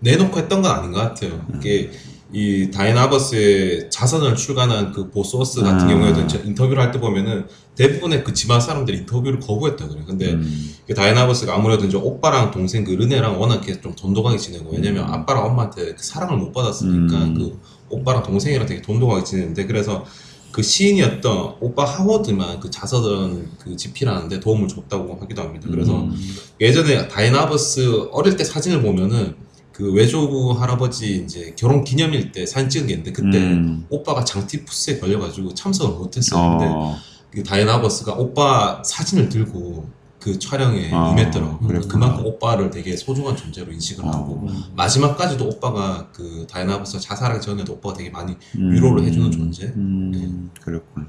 내놓고 0.00 0.38
했던 0.38 0.62
건 0.62 0.70
아닌 0.70 0.92
것 0.92 0.98
같아요. 1.00 1.44
이게 1.56 1.90
이 2.32 2.70
다이나 2.72 3.04
아버스의 3.04 3.88
자선을 3.88 4.34
출간한 4.34 4.92
그 4.92 5.10
보소스 5.10 5.60
같은 5.62 5.86
아. 5.86 5.88
경우에도 5.88 6.20
인터뷰를 6.44 6.82
할 6.82 6.90
때 6.90 6.98
보면은 6.98 7.46
대부분의 7.76 8.24
그 8.24 8.34
집안 8.34 8.60
사람들이 8.60 8.98
인터뷰를 8.98 9.38
거부했다 9.38 9.86
그래요. 9.88 10.04
근데 10.06 10.32
음, 10.32 10.74
그 10.86 10.94
다이나 10.94 11.22
아버스가 11.22 11.54
아무래도 11.54 11.84
이제 11.84 11.96
오빠랑 11.96 12.50
동생 12.50 12.84
그 12.84 12.92
르네랑 12.92 13.40
워낙 13.40 13.62
좀 13.82 13.94
돈독하게 13.94 14.38
지내고 14.38 14.70
왜냐면 14.72 15.08
음. 15.08 15.14
아빠랑 15.14 15.44
엄마한테 15.46 15.94
그 15.94 16.02
사랑을 16.02 16.36
못 16.36 16.52
받았으니까 16.52 17.16
음. 17.16 17.34
그 17.34 17.60
오빠랑 17.90 18.22
동생이랑 18.24 18.66
되게 18.66 18.82
돈독하게 18.82 19.24
지내는데 19.24 19.66
그래서 19.66 20.04
그 20.50 20.62
시인이었던 20.62 21.56
오빠 21.60 21.84
하워드만 21.84 22.60
그 22.60 22.70
자서전 22.70 23.50
그 23.58 23.76
집필하는데 23.76 24.40
도움을 24.40 24.68
줬다고 24.68 25.18
하기도 25.20 25.42
합니다. 25.42 25.68
그래서 25.70 26.00
음, 26.00 26.12
예전에 26.60 27.08
다이나 27.08 27.42
아버스 27.42 28.08
어릴 28.10 28.36
때 28.36 28.42
사진을 28.44 28.82
보면은 28.82 29.45
그 29.76 29.92
외조부 29.92 30.52
할아버지 30.52 31.16
이제 31.16 31.52
결혼 31.54 31.84
기념일 31.84 32.32
때 32.32 32.46
사진 32.46 32.70
찍은 32.70 32.86
게 32.86 32.94
있는데 32.94 33.12
그때 33.12 33.36
음. 33.36 33.84
오빠가 33.90 34.24
장티푸스에 34.24 34.98
걸려가지고 34.98 35.52
참석을 35.52 35.98
못했어요. 35.98 36.50
근데 36.52 36.72
어, 36.74 36.96
그 37.30 37.42
다이나 37.42 37.74
아버스가 37.74 38.14
오빠 38.14 38.82
사진을 38.82 39.28
들고 39.28 39.86
그 40.18 40.38
촬영에 40.38 40.90
아, 40.94 41.10
임했더라고요. 41.10 41.58
그랬구나. 41.58 41.92
그만큼 41.92 42.24
오빠를 42.24 42.70
되게 42.70 42.96
소중한 42.96 43.36
존재로 43.36 43.70
인식을 43.70 44.02
어. 44.06 44.08
하고 44.08 44.48
마지막까지도 44.74 45.46
오빠가 45.46 46.08
그 46.10 46.46
다이나 46.50 46.76
아버스가 46.76 46.98
자살하기 46.98 47.42
전에도 47.42 47.74
오빠가 47.74 47.98
되게 47.98 48.08
많이 48.08 48.34
음, 48.56 48.72
위로를 48.72 49.04
해주는 49.04 49.30
존재. 49.30 49.66
음, 49.76 50.50
그렇군. 50.62 51.06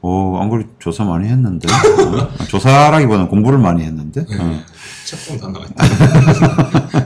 오, 0.00 0.38
안 0.38 0.48
그래 0.48 0.64
조사 0.78 1.04
많이 1.04 1.28
했는데. 1.28 1.68
어, 1.70 2.44
조사라기보다는 2.48 3.28
공부를 3.28 3.58
많이 3.58 3.82
했는데. 3.82 4.24
네. 4.24 4.38
어. 4.40 4.62
책봉 5.04 5.38
다 5.38 5.48
나왔다. 5.48 7.05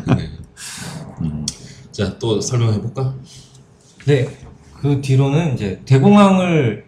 자, 2.00 2.18
또 2.18 2.40
설명해 2.40 2.80
볼까? 2.80 3.14
네, 4.06 4.26
그 4.80 5.02
뒤로는 5.02 5.52
이제 5.52 5.82
대공황을 5.84 6.86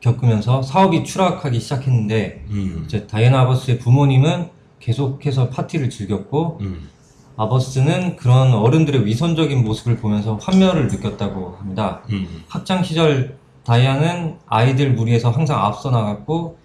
겪으면서 0.00 0.60
사업이 0.60 1.04
추락하기 1.04 1.58
시작했는데 1.58 2.44
음. 2.50 2.82
이제 2.84 3.06
다이애나 3.06 3.40
아버스의 3.40 3.78
부모님은 3.78 4.50
계속해서 4.78 5.48
파티를 5.48 5.88
즐겼고 5.88 6.58
음. 6.60 6.90
아버스는 7.36 8.16
그런 8.16 8.52
어른들의 8.52 9.06
위선적인 9.06 9.64
모습을 9.64 9.96
보면서 9.96 10.36
환멸을 10.36 10.88
느꼈다고 10.88 11.56
합니다. 11.58 12.02
음. 12.10 12.42
학창 12.46 12.84
시절 12.84 13.38
다이아는 13.64 14.36
아이들 14.46 14.92
무리에서 14.92 15.30
항상 15.30 15.64
앞서 15.64 15.90
나갔고 15.90 16.58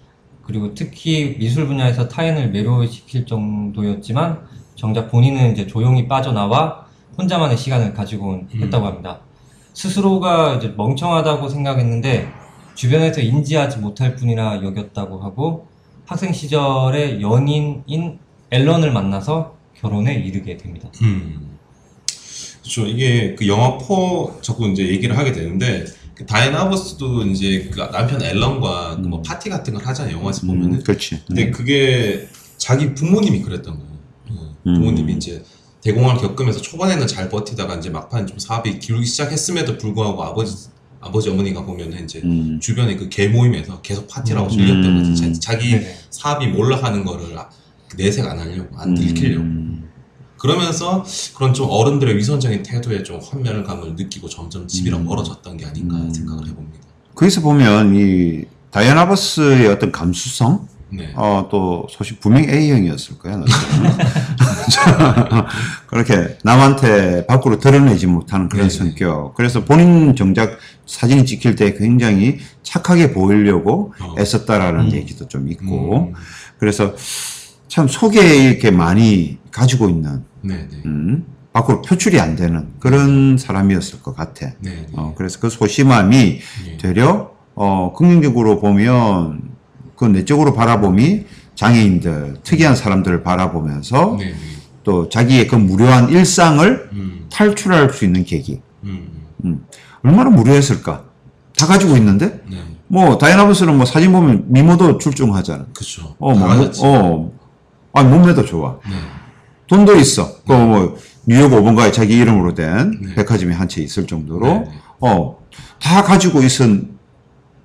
그리고 0.43 0.73
특히 0.73 1.37
미술 1.39 1.67
분야에서 1.67 2.09
타인을 2.09 2.51
매료시킬 2.51 3.25
정도였지만 3.25 4.45
정작 4.75 5.09
본인은 5.09 5.53
이제 5.53 5.67
조용히 5.67 6.09
빠져나와 6.09 6.86
혼자만의 7.17 7.57
시간을 7.57 7.93
가지고 7.93 8.45
음. 8.53 8.61
했다고 8.61 8.85
합니다. 8.85 9.21
스스로가 9.73 10.55
이제 10.55 10.73
멍청하다고 10.75 11.49
생각했는데 11.49 12.31
주변에서 12.75 13.21
인지하지 13.21 13.79
못할 13.79 14.15
뿐이라 14.15 14.63
여겼다고 14.63 15.19
하고 15.21 15.67
학생 16.05 16.31
시절에 16.31 17.21
연인인 17.21 18.19
앨런을 18.49 18.91
만나서 18.91 19.57
결혼에 19.75 20.15
이르게 20.15 20.57
됩니다. 20.57 20.89
음. 21.01 21.57
그렇죠. 22.61 22.85
이게 22.85 23.35
그 23.35 23.47
영화 23.47 23.77
Fur 23.77 24.39
자꾸 24.41 24.67
이제 24.67 24.87
얘기를 24.87 25.17
하게 25.17 25.31
되는데 25.31 25.85
그 26.13 26.25
다이앤 26.25 26.61
아버스도 26.61 27.23
이제 27.23 27.69
그 27.71 27.79
남편 27.91 28.21
앨런과 28.21 28.97
그뭐 29.01 29.21
파티 29.21 29.49
같은 29.49 29.73
걸 29.73 29.85
하잖아요. 29.85 30.17
영화에서 30.17 30.47
보면은. 30.47 30.75
음, 30.75 30.83
그렇지. 30.83 31.23
근데 31.27 31.51
그게 31.51 32.27
자기 32.57 32.93
부모님이 32.93 33.41
그랬던 33.41 33.77
거예요. 33.77 33.91
음, 34.31 34.55
음. 34.65 34.73
부모님이 34.73 35.13
이제 35.13 35.43
대공황을 35.87 36.21
겪으면서 36.21 36.61
초반에는 36.61 37.07
잘 37.07 37.29
버티다가 37.29 37.75
이제 37.75 37.89
막판 37.89 38.27
좀 38.27 38.37
사업이 38.37 38.77
기울기 38.79 39.05
시작했음에도 39.05 39.77
불구하고 39.77 40.21
아버지 40.21 40.67
아버지 40.99 41.29
어머니가 41.29 41.63
보면은 41.63 42.03
이제 42.03 42.19
음. 42.25 42.59
주변에 42.61 42.95
그 42.97 43.07
개 43.07 43.29
모임에서 43.29 43.79
계속 43.81 44.07
파티라고 44.09 44.47
음. 44.47 44.49
즐겼던 44.49 44.97
거지. 45.15 45.39
자- 45.39 45.39
자기 45.51 45.71
네네. 45.71 45.97
사업이 46.09 46.47
몰락하는 46.47 47.05
거를 47.05 47.37
아- 47.37 47.49
내색 47.95 48.25
안 48.25 48.37
하려고 48.37 48.77
안 48.77 48.93
들키려고. 48.95 49.43
음. 49.43 49.89
그러면서 50.37 51.05
그런 51.35 51.53
좀 51.53 51.67
어른들의 51.69 52.17
위선적인 52.17 52.63
태도에 52.63 53.03
좀 53.03 53.19
환멸감을 53.21 53.95
느끼고 53.95 54.27
점점 54.27 54.67
집이랑 54.67 55.01
음. 55.01 55.05
멀어졌던 55.05 55.55
게 55.55 55.65
아닌가 55.65 55.95
음. 55.95 56.13
생각을 56.13 56.47
해봅니다. 56.47 56.79
거기서 57.15 57.41
보면 57.41 57.95
이 57.95 58.43
다이아나 58.71 59.07
버스의 59.07 59.67
어떤 59.67 59.91
감수성, 59.93 60.67
네. 60.89 61.11
어, 61.15 61.47
또 61.51 61.87
소식 61.89 62.19
분명 62.19 62.43
A형이었을 62.43 63.19
거야. 63.19 63.41
그렇게 65.87 66.37
남한테 66.43 67.25
밖으로 67.25 67.59
드러내지 67.59 68.07
못하는 68.07 68.47
그런 68.49 68.67
네네. 68.67 68.77
성격. 68.77 69.33
그래서 69.35 69.65
본인 69.65 70.15
정작 70.15 70.57
사진이 70.85 71.25
찍힐 71.25 71.55
때 71.55 71.73
굉장히 71.73 72.39
착하게 72.63 73.11
보이려고 73.11 73.93
어. 73.99 74.15
애썼다라는 74.17 74.85
음. 74.85 74.91
얘기도 74.91 75.27
좀 75.27 75.49
있고. 75.49 76.09
음. 76.09 76.13
그래서 76.57 76.95
참 77.67 77.87
속에 77.87 78.49
이렇게 78.49 78.71
많이 78.71 79.37
가지고 79.51 79.89
있는, 79.89 80.23
네네. 80.41 80.67
음, 80.85 81.25
밖으로 81.51 81.81
표출이 81.81 82.19
안 82.19 82.35
되는 82.35 82.67
그런 82.79 83.37
사람이었을 83.37 84.01
것 84.01 84.15
같아. 84.15 84.51
네. 84.59 84.87
어, 84.93 85.13
그래서 85.17 85.39
그 85.39 85.49
소심함이 85.49 86.39
네. 86.65 86.77
되려 86.77 87.31
어, 87.55 87.93
긍정적으로 87.97 88.59
보면 88.59 89.56
그 89.97 90.05
내적으로 90.05 90.53
바라봄이 90.53 91.25
장애인들, 91.55 92.37
특이한 92.43 92.75
사람들을 92.75 93.23
바라보면서 93.23 94.15
네. 94.19 94.25
네. 94.27 94.35
또 94.83 95.09
자기의 95.09 95.47
그 95.47 95.55
무료한 95.55 96.09
일상을 96.09 96.89
음. 96.93 97.25
탈출할 97.31 97.91
수 97.91 98.05
있는 98.05 98.23
계기. 98.23 98.61
음. 98.83 99.09
음. 99.43 99.65
얼마나 100.03 100.29
무료했을까? 100.29 101.03
다 101.57 101.65
가지고 101.65 101.97
있는데? 101.97 102.39
네. 102.49 102.57
뭐, 102.87 103.17
다이앤 103.17 103.38
아버스는 103.38 103.75
뭐 103.75 103.85
사진 103.85 104.13
보면 104.13 104.45
미모도 104.47 104.99
출중하잖아. 104.99 105.65
그쵸. 105.75 106.15
어, 106.19 106.33
뭐. 106.33 106.71
어, 106.83 107.31
아, 107.93 108.03
몸매도 108.03 108.45
좋아. 108.45 108.77
네. 108.87 108.93
돈도 109.65 109.95
있어. 109.97 110.35
그 110.47 110.53
뭐, 110.53 110.95
뉴욕 111.25 111.51
5번가에 111.51 111.91
자기 111.91 112.15
이름으로 112.17 112.53
된 112.53 112.97
네. 113.01 113.15
백화점이 113.15 113.53
한 113.53 113.67
채 113.67 113.81
있을 113.81 114.05
정도로, 114.07 114.45
네, 114.47 114.59
네. 114.59 114.71
어, 115.01 115.39
다 115.81 116.03
가지고 116.03 116.41
있은 116.43 116.91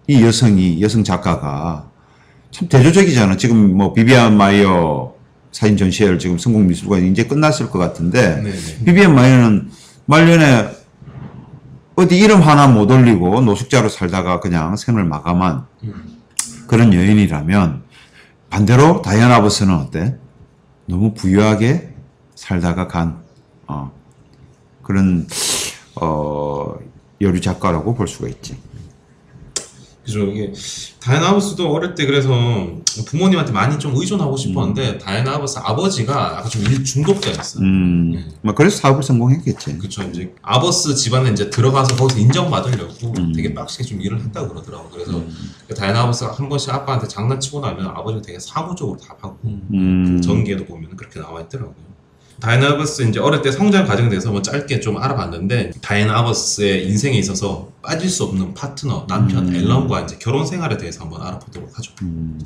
이 0.09 0.25
여성이, 0.25 0.81
여성 0.83 1.05
작가가 1.05 1.89
참 2.53 2.69
대조적이잖아. 2.69 3.37
지금 3.37 3.77
뭐 3.77 3.93
비비안 3.93 4.37
마이어 4.37 5.15
사진 5.51 5.77
전시회를 5.77 6.19
지금 6.19 6.39
성곡미술관이 6.39 7.11
이제 7.11 7.25
끝났을 7.25 7.71
것 7.71 7.79
같은데, 7.79 8.37
네. 8.43 8.53
네. 8.53 8.85
비비안 8.85 9.15
마이어는 9.15 9.71
말년에 10.07 10.69
어디 11.97 12.19
이름 12.19 12.41
하나 12.43 12.69
못 12.69 12.91
올리고 12.91 13.41
노숙자로 13.41 13.89
살다가 13.89 14.41
그냥 14.41 14.77
생을 14.77 15.05
마감한 15.05 15.67
음. 15.85 16.19
그런 16.67 16.95
여인이라면 16.95 17.83
반대로 18.49 19.03
다이아나 19.03 19.43
버스는 19.43 19.75
어때? 19.75 20.17
너무 20.87 21.15
부유하게 21.15 21.95
살다가 22.35 22.89
간 22.89 23.23
어, 23.67 23.93
그런 24.83 25.27
어, 26.01 26.75
여류 27.21 27.41
작가라고 27.41 27.95
볼 27.95 28.09
수가 28.09 28.29
있지. 28.29 28.57
그죠. 30.05 30.27
이게 30.27 30.53
다이나 31.01 31.29
아버스도 31.29 31.71
어릴 31.73 31.95
때 31.95 32.07
그래서 32.07 32.29
부모님한테 33.07 33.53
많이 33.53 33.79
좀 33.79 33.95
의존하고 33.95 34.37
싶었는데 34.37 34.99
다이나 34.99 35.35
아버스 35.35 35.59
아버지가 35.61 36.35
약간 36.39 36.51
좀 36.51 36.63
일 36.65 36.85
중독자였어요. 36.85 37.63
음, 37.63 38.11
네. 38.13 38.25
뭐 38.41 38.55
그래서 38.55 38.79
사업을 38.79 39.03
성공했겠지. 39.03 39.79
그쵸 39.79 40.03
이제 40.03 40.35
아버스 40.43 40.95
집안에 40.97 41.31
이제 41.31 41.51
들어가서 41.51 41.95
거기서 41.97 42.19
인정받으려고 42.19 43.15
음. 43.19 43.33
되게 43.33 43.55
빡시게 43.55 43.85
좀 43.85 44.01
일을 44.01 44.21
했다고 44.21 44.49
그러더라고. 44.49 44.91
그래서 44.91 45.23
그 45.69 45.75
다이나 45.75 46.03
아버스가 46.03 46.33
한 46.33 46.49
번씩 46.49 46.71
아빠한테 46.75 47.07
장난치고 47.07 47.61
나면 47.61 47.87
아버지가 47.87 48.23
되게 48.23 48.39
사무적으로 48.41 48.99
답하고 48.99 49.39
음, 49.45 50.21
전기에도 50.23 50.65
보면 50.65 50.97
그렇게 50.97 51.21
나와 51.21 51.41
있더라고요. 51.43 51.92
다이나 52.43 52.71
아버스 52.71 53.03
이제 53.03 53.21
어릴 53.21 53.41
때 53.41 53.53
성장 53.53 53.87
과정에 53.87 54.09
대해서 54.09 54.33
뭐 54.33 54.43
짧게 54.43 54.81
좀 54.81 54.99
알아봤는데 54.99 55.75
다이나 55.81 56.19
아버스의 56.19 56.89
인생에 56.89 57.17
있어서 57.19 57.69
빠질 57.83 58.11
수 58.11 58.25
없는 58.25 58.53
파트너 58.53 59.07
남편 59.07 59.47
음. 59.47 59.55
앨런과 59.55 60.01
이제 60.01 60.17
결혼 60.21 60.45
생활에 60.45 60.77
대해서 60.77 61.05
한번 61.05 61.23
알아보도록 61.23 61.79
하죠. 61.79 61.93
음, 62.03 62.41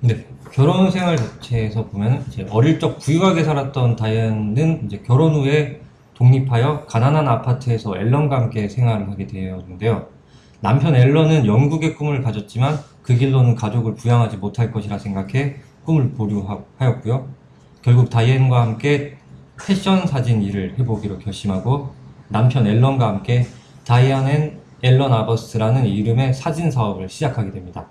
네, 0.00 0.26
결혼 0.52 0.90
생활 0.90 1.16
자체에서 1.16 1.86
보면 1.86 2.26
이제 2.28 2.46
어릴 2.50 2.78
적 2.78 2.98
부유하게 2.98 3.44
살았던 3.44 3.96
다이언은 3.96 4.82
이제 4.84 5.02
결혼 5.06 5.32
후에 5.36 5.80
독립하여 6.12 6.84
가난한 6.84 7.26
아파트에서 7.28 7.96
앨런과 7.96 8.42
함께 8.42 8.68
생활을 8.68 9.10
하게 9.10 9.26
되었는데요. 9.26 10.06
남편 10.60 10.94
앨런은 10.94 11.46
연극의 11.46 11.94
꿈을 11.94 12.20
가졌지만 12.20 12.78
그 13.02 13.16
길로는 13.16 13.54
가족을 13.54 13.94
부양하지 13.94 14.36
못할 14.36 14.70
것이라 14.70 14.98
생각해 14.98 15.56
꿈을 15.86 16.10
보류하였고요. 16.10 17.39
결국 17.82 18.10
다이앤과 18.10 18.60
함께 18.60 19.16
패션 19.58 20.06
사진 20.06 20.42
일을 20.42 20.78
해보기로 20.78 21.18
결심하고 21.18 21.92
남편 22.28 22.66
앨런과 22.66 23.08
함께 23.08 23.46
다이안 23.84 24.28
and 24.28 24.60
앨런 24.82 25.12
아버스라는 25.12 25.86
이름의 25.86 26.32
사진 26.32 26.70
사업을 26.70 27.08
시작하게 27.08 27.50
됩니다. 27.50 27.86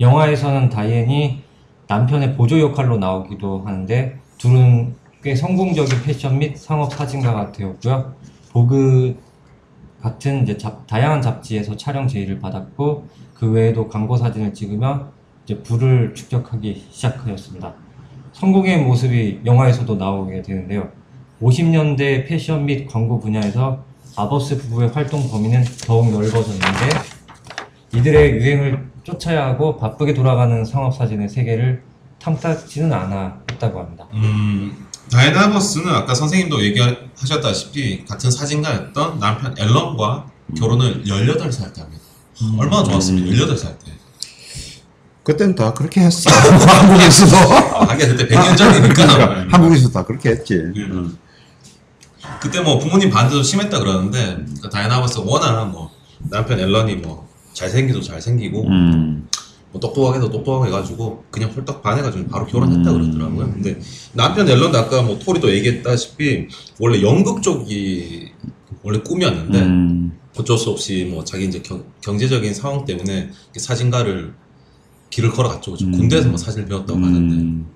영화에서는 0.00 0.68
다이앤이 0.68 1.42
남편의 1.88 2.36
보조 2.36 2.60
역할로 2.60 2.98
나오기도 2.98 3.62
하는데 3.64 4.18
둘은 4.38 4.94
꽤 5.22 5.34
성공적인 5.34 6.02
패션 6.04 6.38
및 6.38 6.56
상업 6.56 6.92
사진가가 6.92 7.50
되었고요. 7.52 8.14
보그 8.52 9.18
같은 10.00 10.42
이제 10.42 10.56
잡- 10.56 10.86
다양한 10.86 11.22
잡지에서 11.22 11.76
촬영 11.76 12.06
제의를 12.06 12.38
받았고 12.38 13.08
그 13.34 13.50
외에도 13.50 13.88
광고 13.88 14.16
사진을 14.16 14.52
찍으며 14.54 15.08
이제 15.44 15.62
부를 15.62 16.14
축적하기 16.14 16.88
시작하였습니다. 16.90 17.74
성공의 18.34 18.82
모습이 18.82 19.40
영화에서도 19.44 19.94
나오게 19.94 20.42
되는데요. 20.42 20.88
50년대 21.40 22.26
패션 22.26 22.66
및 22.66 22.86
광고 22.86 23.20
분야에서 23.20 23.84
아버스 24.16 24.58
부부의 24.58 24.90
활동 24.90 25.28
범위는 25.28 25.64
더욱 25.86 26.10
넓어졌는데 26.10 26.88
이들의 27.94 28.32
유행을 28.32 28.90
쫓아야 29.04 29.46
하고 29.46 29.76
바쁘게 29.76 30.14
돌아가는 30.14 30.64
상업 30.64 30.94
사진의 30.94 31.28
세계를 31.28 31.82
탐탁지는 32.18 32.92
않았다고 32.92 33.78
합니다. 33.78 34.06
음, 34.14 34.86
다이나 35.10 35.44
아버스는 35.44 35.92
아까 35.92 36.14
선생님도 36.14 36.62
얘기하셨다시피 36.64 38.04
같은 38.04 38.30
사진가였던 38.30 39.18
남편 39.18 39.54
앨런과 39.58 40.26
결혼을 40.56 41.04
18살 41.04 41.74
때 41.74 41.82
합니다. 41.82 42.02
얼마나 42.58 42.82
좋았습니까? 42.84 43.30
18살 43.30 43.78
때. 43.84 43.92
그때는 45.24 45.54
다 45.54 45.72
그렇게 45.72 46.02
했어. 46.02 46.30
한국에서도. 46.30 47.36
아, 47.36 47.84
하긴 47.88 48.08
그때 48.16 48.28
100년 48.28 48.56
전이니까. 48.56 49.46
한국에서 49.50 49.90
다 49.90 50.04
그렇게 50.04 50.30
했지. 50.30 50.54
음. 50.54 51.18
그때 52.40 52.60
뭐 52.60 52.78
부모님 52.78 53.10
반대도 53.10 53.42
심했다 53.42 53.78
그러는데 53.78 54.44
그 54.62 54.68
다이나 54.68 54.96
아버스 54.96 55.18
워낙 55.18 55.64
뭐 55.66 55.90
남편 56.30 56.60
앨런이 56.60 56.96
뭐 56.96 57.28
잘생기도 57.54 58.00
잘생기고 58.00 58.66
음, 58.66 59.28
뭐 59.72 59.80
똑똑하게도 59.80 60.30
똑똑하고 60.30 60.66
해가지고 60.66 61.24
그냥 61.30 61.50
홀딱 61.50 61.82
반해가지고 61.82 62.28
바로 62.28 62.46
결혼했다 62.46 62.90
음. 62.90 63.00
그러더라고요. 63.00 63.52
근데 63.52 63.78
남편 64.12 64.48
앨런도 64.48 64.78
아까 64.78 65.02
뭐 65.02 65.18
토리도 65.18 65.50
얘기했다시피 65.54 66.48
원래 66.78 67.02
연극 67.02 67.42
쪽이 67.42 68.32
원래 68.82 68.98
꿈이었는데 69.00 69.58
음, 69.60 70.18
어쩔 70.36 70.58
수 70.58 70.70
없이 70.70 71.08
뭐 71.10 71.24
자기 71.24 71.46
이제 71.46 71.62
경, 71.62 71.84
경제적인 72.02 72.52
상황 72.52 72.84
때문에 72.84 73.30
사진가를 73.56 74.34
길을 75.14 75.30
걸어갔죠. 75.30 75.72
그죠? 75.72 75.86
음. 75.86 75.92
군대에서 75.92 76.28
뭐 76.28 76.36
사진을 76.36 76.66
배웠다고 76.66 76.98
하는데 76.98 77.34
음, 77.36 77.66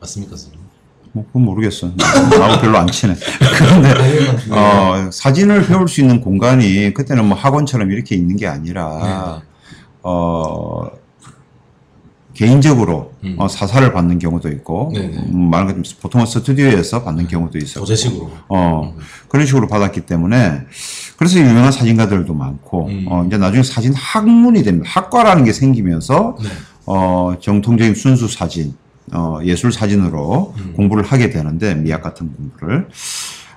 맞습니까, 0.00 0.34
선생님? 0.36 0.66
뭐 1.12 1.24
그건 1.26 1.42
모르겠어. 1.42 1.90
나하고 1.96 2.62
별로 2.62 2.78
안 2.78 2.86
친해. 2.86 3.14
그런데 3.58 3.94
중에 4.42 4.50
어, 4.50 5.10
사진을 5.12 5.66
배울 5.66 5.86
수 5.86 6.00
있는 6.00 6.22
공간이 6.22 6.94
그때는 6.94 7.26
뭐 7.26 7.36
학원처럼 7.36 7.90
이렇게 7.90 8.14
있는 8.14 8.36
게 8.36 8.46
아니라 8.46 9.42
어, 10.02 10.90
개인적으로 12.38 13.12
음. 13.24 13.34
어, 13.36 13.48
사사를 13.48 13.92
받는 13.92 14.20
경우도 14.20 14.48
있고 14.50 14.92
네네. 14.94 15.16
음, 15.16 15.50
말하는 15.50 15.78
것처럼 15.78 16.00
보통은 16.00 16.24
스튜디오에서 16.24 17.02
받는 17.02 17.26
경우도 17.26 17.58
있었고 17.58 17.80
도제식으로. 17.80 18.30
어, 18.48 18.94
음. 18.96 19.02
그런 19.28 19.44
식으로 19.44 19.66
받았기 19.66 20.02
때문에 20.02 20.62
그래서 21.16 21.40
유명한 21.40 21.72
사진가들도 21.72 22.32
많고 22.32 22.86
음. 22.86 23.06
어, 23.08 23.24
이제 23.26 23.36
나중에 23.36 23.62
사진 23.62 23.92
학문이 23.92 24.62
됩니다. 24.62 24.88
학과라는 24.88 25.44
게 25.44 25.52
생기면서 25.52 26.36
네. 26.40 26.48
어, 26.90 27.34
정통적인 27.38 27.94
순수 27.94 28.28
사진, 28.28 28.74
어, 29.12 29.40
예술 29.44 29.70
사진으로 29.70 30.54
음. 30.56 30.72
공부를 30.74 31.04
하게 31.04 31.28
되는데 31.28 31.74
미학 31.74 32.02
같은 32.02 32.32
공부를 32.34 32.88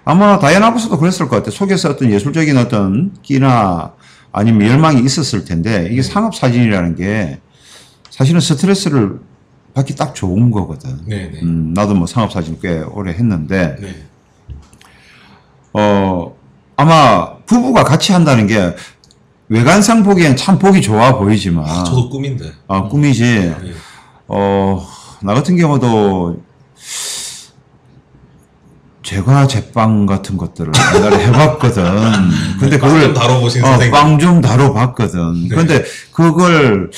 아마 0.04 0.38
다이아나 0.38 0.68
아버스도 0.68 0.98
그랬을 0.98 1.30
것 1.30 1.38
같아요. 1.38 1.52
속에서 1.52 1.92
어떤 1.92 2.12
예술적인 2.12 2.58
어떤 2.58 3.14
끼나 3.22 3.94
아니면 4.34 4.68
열망이 4.68 5.02
있었을 5.02 5.46
텐데 5.46 5.88
이게 5.90 6.02
상업 6.02 6.36
사진이라는 6.36 6.96
게 6.96 7.40
사실은 8.10 8.42
스트레스를 8.42 9.20
받기 9.74 9.96
딱 9.96 10.14
좋은 10.14 10.52
거거든. 10.52 11.06
네네. 11.06 11.40
음, 11.44 11.74
나도 11.74 11.96
뭐 11.96 12.08
상업 12.08 12.34
사진 12.34 12.58
꽤 12.62 12.80
오래 12.80 13.14
했는데 13.14 13.78
네. 13.80 13.96
어, 15.72 16.36
아마 16.76 17.38
부부가 17.46 17.86
같이 17.86 18.12
한다는 18.12 18.48
게 18.48 18.76
외관상 19.56 20.02
보기엔 20.04 20.38
참 20.38 20.58
보기 20.58 20.82
좋아 20.82 21.18
보이지만 21.18 21.66
아, 21.68 21.84
저도 21.84 22.10
꿈인데. 22.10 22.54
아, 22.70 22.84
꿈이지. 22.84 23.24
네. 23.24 23.56
어, 24.30 24.82
나 25.22 25.34
같은 25.34 25.58
경우도 25.58 26.42
제과 29.04 29.48
제빵 29.48 30.06
같은 30.06 30.38
것들을 30.38 30.72
옛날에 30.96 31.26
해봤거든. 31.28 31.84
근데 32.62 32.80
빵좀 32.80 32.98
그걸 33.00 33.14
다뤄보신 33.14 33.62
어, 33.62 33.68
선생님. 33.68 33.92
빵좀 33.92 34.40
다뤄봤거든. 34.42 35.50
네. 35.50 35.56
근데 35.56 35.84
그걸 36.14 36.90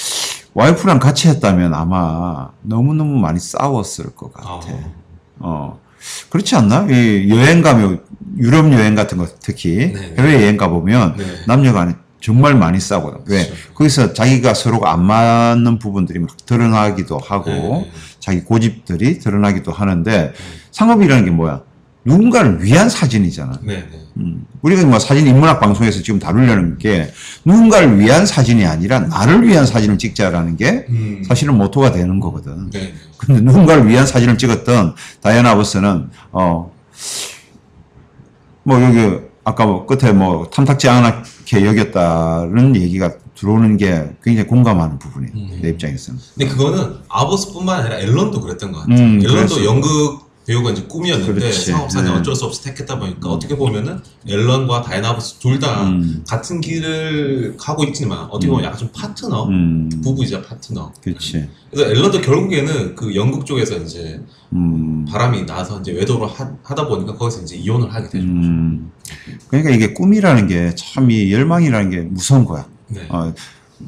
와이프랑 0.54 1.00
같이 1.00 1.30
했다면 1.30 1.74
아마 1.74 2.50
너무너무 2.62 3.18
많이 3.20 3.40
싸웠을 3.40 4.16
것 4.16 4.32
같아. 4.32 4.48
아. 4.50 4.60
어. 5.40 5.80
그렇지 6.30 6.56
않나? 6.56 6.86
이 6.88 7.30
여행 7.32 7.64
가면 7.64 8.04
유럽 8.38 8.72
여행 8.74 8.94
같은 8.94 9.18
거 9.18 9.26
특히 9.42 9.92
네. 9.92 10.14
해외 10.20 10.36
여행 10.36 10.56
가 10.56 10.68
보면 10.68 11.16
네. 11.18 11.26
남녀 11.48 11.74
간에 11.74 11.96
정말 12.24 12.56
많이 12.56 12.80
싸거든. 12.80 13.20
왜? 13.28 13.46
그렇죠. 13.46 13.74
거기서 13.74 14.14
자기가 14.14 14.54
서로가 14.54 14.94
안 14.94 15.04
맞는 15.06 15.78
부분들이 15.78 16.20
막 16.20 16.30
드러나기도 16.46 17.18
하고 17.18 17.50
네. 17.52 17.92
자기 18.20 18.42
고집들이 18.42 19.20
드러나기도 19.20 19.74
하는데 19.74 20.32
상업이라는 20.72 21.26
게 21.26 21.32
뭐야? 21.32 21.64
누군가를 22.06 22.64
위한 22.64 22.90
사진이잖아. 22.90 23.60
음. 24.18 24.46
우리가 24.62 24.86
뭐 24.86 25.00
사진 25.00 25.28
인문학 25.28 25.60
방송에서 25.60 26.02
지금 26.02 26.18
다루려는 26.20 26.78
게 26.78 27.12
누군가를 27.44 28.00
위한 28.00 28.26
사진이 28.26 28.66
아니라 28.66 29.00
나를 29.00 29.46
위한 29.46 29.66
사진을 29.66 29.98
찍자라는 29.98 30.56
게 30.56 30.86
음. 30.90 31.24
사실은 31.28 31.58
모토가 31.58 31.92
되는 31.92 32.22
거거든. 32.22 32.70
네. 32.70 32.94
근데 33.18 33.42
누군가를 33.42 33.86
위한 33.90 34.08
사진을 34.08 34.38
찍었던 34.38 34.96
다이아나 35.22 35.52
아버스는 35.52 36.10
어뭐 36.32 36.72
여기 38.68 39.20
아까 39.44 39.66
뭐 39.66 39.86
끝에 39.86 40.14
뭐 40.14 40.50
탐탁지 40.50 40.88
않 40.88 41.24
게 41.46 41.66
여겼다는 41.66 42.76
얘기가 42.76 43.14
들어오는 43.36 43.78
게 43.78 44.10
굉장히 44.24 44.48
공감하는 44.48 45.00
부분이에요. 45.00 45.34
음. 45.36 45.60
내 45.62 45.70
입장에서는. 45.70 46.20
근데 46.36 46.52
그거는 46.52 46.96
아버스뿐만 47.10 47.82
아니라 47.82 48.00
앨런도 48.00 48.42
그랬던 48.42 48.72
것 48.72 48.80
같아요. 48.82 48.98
음, 48.98 49.20
앨런도 49.22 49.56
그랬어. 49.56 49.66
연극 49.66 50.23
배우가 50.46 50.72
이제 50.72 50.84
꿈이었는데 50.84 51.34
그렇지. 51.34 51.72
상업사는 51.72 52.12
네. 52.12 52.18
어쩔 52.20 52.36
수 52.36 52.46
없이 52.46 52.64
택했다 52.64 53.00
보니까 53.00 53.30
어떻게 53.30 53.56
보면은 53.56 54.00
앨런과 54.28 54.82
다이나 54.82 55.10
아버스 55.12 55.36
둘다 55.40 55.84
음. 55.88 56.24
같은 56.28 56.60
길을 56.60 57.56
가고 57.58 57.84
있지만 57.86 58.28
어떻게 58.30 58.48
보면 58.50 58.66
약간 58.66 58.78
좀 58.78 58.90
파트너 58.94 59.48
음. 59.48 59.90
부부이자 60.04 60.42
파트너. 60.42 60.92
그렇지. 61.02 61.48
그래서 61.72 61.90
앨런도 61.92 62.22
결국에는 62.22 62.96
그 62.96 63.16
연극 63.16 63.46
쪽에서 63.46 63.78
이제 63.78 64.22
음. 64.52 65.06
바람이 65.06 65.46
나서 65.46 65.80
이제 65.80 65.92
외도를 65.94 66.28
하, 66.28 66.52
다 66.76 66.88
보니까 66.88 67.14
거기서 67.16 67.42
이제 67.44 67.56
이혼을 67.56 67.94
하게 67.94 68.10
되죠. 68.10 68.26
음. 68.26 68.92
그러니까 69.48 69.72
이게 69.74 69.94
꿈이라는 69.94 70.48
게 70.48 70.74
참 70.76 71.10
이 71.10 71.32
열망이라는 71.34 71.90
게 71.90 71.98
무서운 72.02 72.46
거야. 72.46 72.66
네. 72.88 73.02
어, 73.10 73.34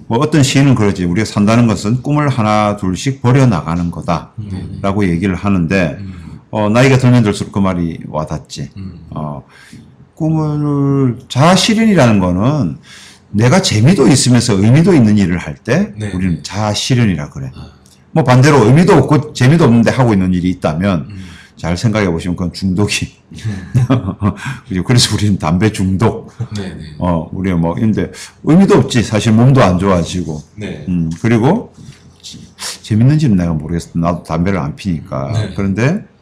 뭐 0.08 0.18
어떤 0.20 0.44
시인은 0.44 0.76
그러지. 0.76 1.06
우리가 1.06 1.26
산다는 1.26 1.68
것은 1.68 2.02
꿈을 2.02 2.28
하나 2.30 2.76
둘씩 2.78 3.22
버려 3.22 3.46
나가는 3.46 3.90
거다라고 3.92 5.04
네. 5.04 5.10
얘기를 5.10 5.36
하는데 5.36 5.98
음. 6.00 6.14
어, 6.56 6.70
나이가 6.70 6.98
들면 6.98 7.22
들수록 7.24 7.52
그 7.52 7.60
말이 7.60 8.00
와닿지. 8.08 8.70
음. 8.78 9.08
어, 9.10 9.44
꿈을 10.16 11.20
자아 11.28 11.54
실현이라는 11.54 12.20
거는 12.22 12.78
내가 13.32 13.62
재미도 13.62 14.08
있으면서 14.08 14.54
의미도 14.54 14.94
있는 14.94 15.18
일을 15.18 15.38
할때 15.38 15.92
네. 15.98 16.14
우리는 16.14 16.42
자아실현이라 16.44 17.32
그래. 17.32 17.52
아. 17.54 17.72
뭐 18.14 18.24
반대로 18.24 18.64
의미도 18.68 18.94
없고 18.94 19.34
재미도 19.34 19.66
없는데 19.66 19.92
하고 19.92 20.14
있는 20.14 20.34
일이 20.34 20.50
있다면 20.52 21.08
음. 21.10 21.26
잘 21.58 21.76
생각해 21.76 22.10
보시면 22.10 22.38
그건 22.38 22.54
중독이. 22.54 23.18
그죠? 24.70 24.84
그래서 24.86 25.14
우리는 25.14 25.38
담배 25.38 25.74
중독. 25.74 26.32
네네. 26.56 26.96
어, 27.00 27.30
우리 27.34 27.54
뭐 27.54 27.74
근데 27.74 28.14
의미도 28.46 28.78
없지. 28.78 29.04
사실 29.04 29.34
몸도 29.34 29.62
안 29.62 29.78
좋아지고. 29.78 30.42
네. 30.56 30.86
음, 30.88 31.10
그리고 31.22 31.74
재밌는지는 32.82 33.36
내가 33.36 33.52
모르겠어. 33.52 34.00
나도 34.00 34.24
담배를 34.24 34.58
안 34.58 34.78
피니까. 34.78 35.34
네. 35.34 35.54
그런데 35.54 36.15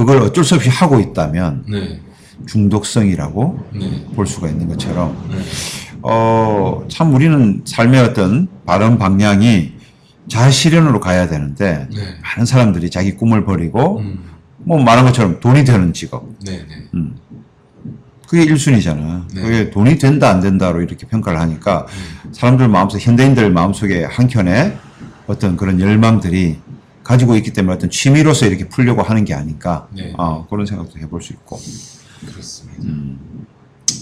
그걸 0.00 0.22
어쩔 0.22 0.44
수 0.44 0.54
없이 0.54 0.70
하고 0.70 0.98
있다면 0.98 1.64
네. 1.68 2.00
중독성이라고 2.46 3.66
네. 3.74 4.06
볼 4.14 4.26
수가 4.26 4.48
있는 4.48 4.66
것처럼 4.66 5.14
네. 5.30 5.36
어, 6.00 6.86
참 6.88 7.14
우리는 7.14 7.60
삶의 7.66 8.00
어떤 8.00 8.48
바른 8.64 8.96
방향이 8.96 9.74
자아실현으로 10.26 11.00
가야 11.00 11.28
되는데 11.28 11.86
네. 11.94 12.00
많은 12.22 12.46
사람들이 12.46 12.88
자기 12.88 13.14
꿈을 13.14 13.44
버리고 13.44 13.98
음. 13.98 14.20
뭐 14.56 14.82
말한 14.82 15.04
것처럼 15.04 15.38
돈이 15.38 15.66
되는 15.66 15.92
직업 15.92 16.26
네네. 16.46 16.66
음. 16.94 17.16
그게 18.26 18.46
1순위잖아. 18.46 19.34
네. 19.34 19.42
그게 19.42 19.70
돈이 19.70 19.98
된다 19.98 20.30
안 20.30 20.40
된다로 20.40 20.80
이렇게 20.80 21.06
평가를 21.06 21.38
하니까 21.38 21.86
음. 22.24 22.32
사람들 22.32 22.68
마음속 22.68 23.00
현대인들 23.00 23.50
마음속에 23.50 24.04
한켠에 24.04 24.78
어떤 25.26 25.58
그런 25.58 25.78
열망들이 25.78 26.56
가지고 27.02 27.36
있기 27.36 27.52
때문에 27.52 27.74
어떤 27.74 27.90
취미로서 27.90 28.46
이렇게 28.46 28.68
풀려고 28.68 29.02
하는 29.02 29.24
게 29.24 29.34
아닐까 29.34 29.88
네. 29.92 30.12
어, 30.16 30.46
그런 30.48 30.66
생각도 30.66 30.98
해볼 30.98 31.22
수 31.22 31.32
있고 31.32 31.58
그렇습니다. 32.26 32.82
음. 32.84 33.46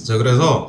자 0.04 0.16
그래서 0.16 0.68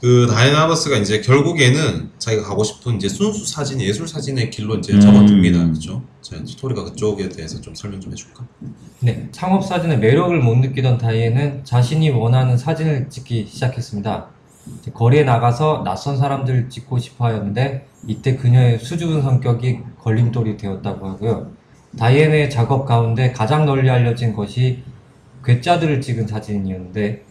그 0.00 0.26
다이나버스가 0.30 0.98
이제 0.98 1.20
결국에는 1.20 2.10
자기가 2.18 2.42
가고 2.42 2.64
싶은 2.64 2.96
이제 2.96 3.08
순수 3.08 3.46
사진 3.46 3.80
예술 3.80 4.06
사진의 4.06 4.50
길로 4.50 4.76
이제 4.76 4.92
음. 4.92 5.00
접어듭니다. 5.00 5.64
그렇죠? 5.64 6.02
자 6.20 6.36
토리가 6.60 6.84
그쪽에 6.84 7.28
대해서 7.28 7.60
좀 7.60 7.74
설명 7.74 8.00
좀 8.00 8.12
해줄까? 8.12 8.46
네, 9.00 9.28
창업 9.32 9.64
사진의 9.64 9.98
매력을 9.98 10.38
못 10.40 10.56
느끼던 10.56 10.98
다이에는 10.98 11.64
자신이 11.64 12.10
원하는 12.10 12.56
사진을 12.56 13.08
찍기 13.10 13.46
시작했습니다. 13.50 14.28
거리에 14.94 15.24
나가서 15.24 15.82
낯선 15.84 16.16
사람들을 16.16 16.70
찍고 16.70 16.98
싶어 16.98 17.26
하였는데 17.26 17.86
이때 18.06 18.36
그녀의 18.36 18.78
수줍은 18.78 19.22
성격이 19.22 19.80
걸림돌이 20.00 20.56
되었다고 20.56 21.08
하고요. 21.08 21.52
다이앤의 21.98 22.50
작업 22.50 22.86
가운데 22.86 23.32
가장 23.32 23.66
널리 23.66 23.88
알려진 23.88 24.34
것이 24.34 24.82
괴짜들을 25.44 26.00
찍은 26.00 26.26
사진이었는데 26.26 27.22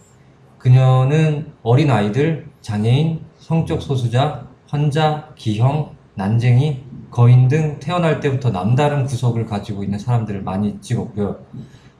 그녀는 0.58 1.52
어린 1.62 1.90
아이들, 1.90 2.46
장애인, 2.62 3.20
성적 3.38 3.82
소수자, 3.82 4.46
환자, 4.68 5.28
기형, 5.36 5.90
난쟁이, 6.14 6.82
거인 7.10 7.48
등 7.48 7.78
태어날 7.80 8.20
때부터 8.20 8.50
남다른 8.50 9.04
구석을 9.04 9.44
가지고 9.46 9.84
있는 9.84 9.98
사람들을 9.98 10.42
많이 10.42 10.80
찍었고요. 10.80 11.36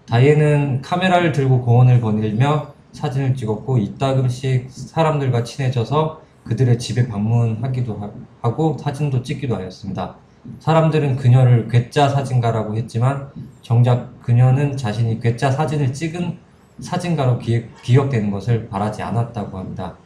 다이앤은 0.06 0.82
카메라를 0.82 1.32
들고 1.32 1.62
공원을 1.62 2.00
거닐며 2.00 2.72
사진을 2.92 3.34
찍었고 3.34 3.78
이따금씩 3.78 4.70
사람들과 4.70 5.44
친해져서 5.44 6.22
그들의 6.44 6.78
집에 6.78 7.08
방문하기도 7.08 7.94
하- 7.96 8.10
하고 8.42 8.76
사진도 8.78 9.22
찍기도 9.22 9.56
하였습니다. 9.56 10.16
사람들은 10.60 11.16
그녀를 11.16 11.68
괴짜 11.68 12.08
사진가라고 12.08 12.76
했지만 12.76 13.28
정작 13.62 14.20
그녀는 14.22 14.76
자신이 14.76 15.20
괴짜 15.20 15.50
사진을 15.50 15.92
찍은 15.92 16.38
사진가로 16.80 17.38
기, 17.38 17.66
기억 17.82 18.10
되는 18.10 18.30
것을 18.30 18.68
바라지 18.68 19.02
않았다고 19.02 19.58
합니다. 19.58 19.96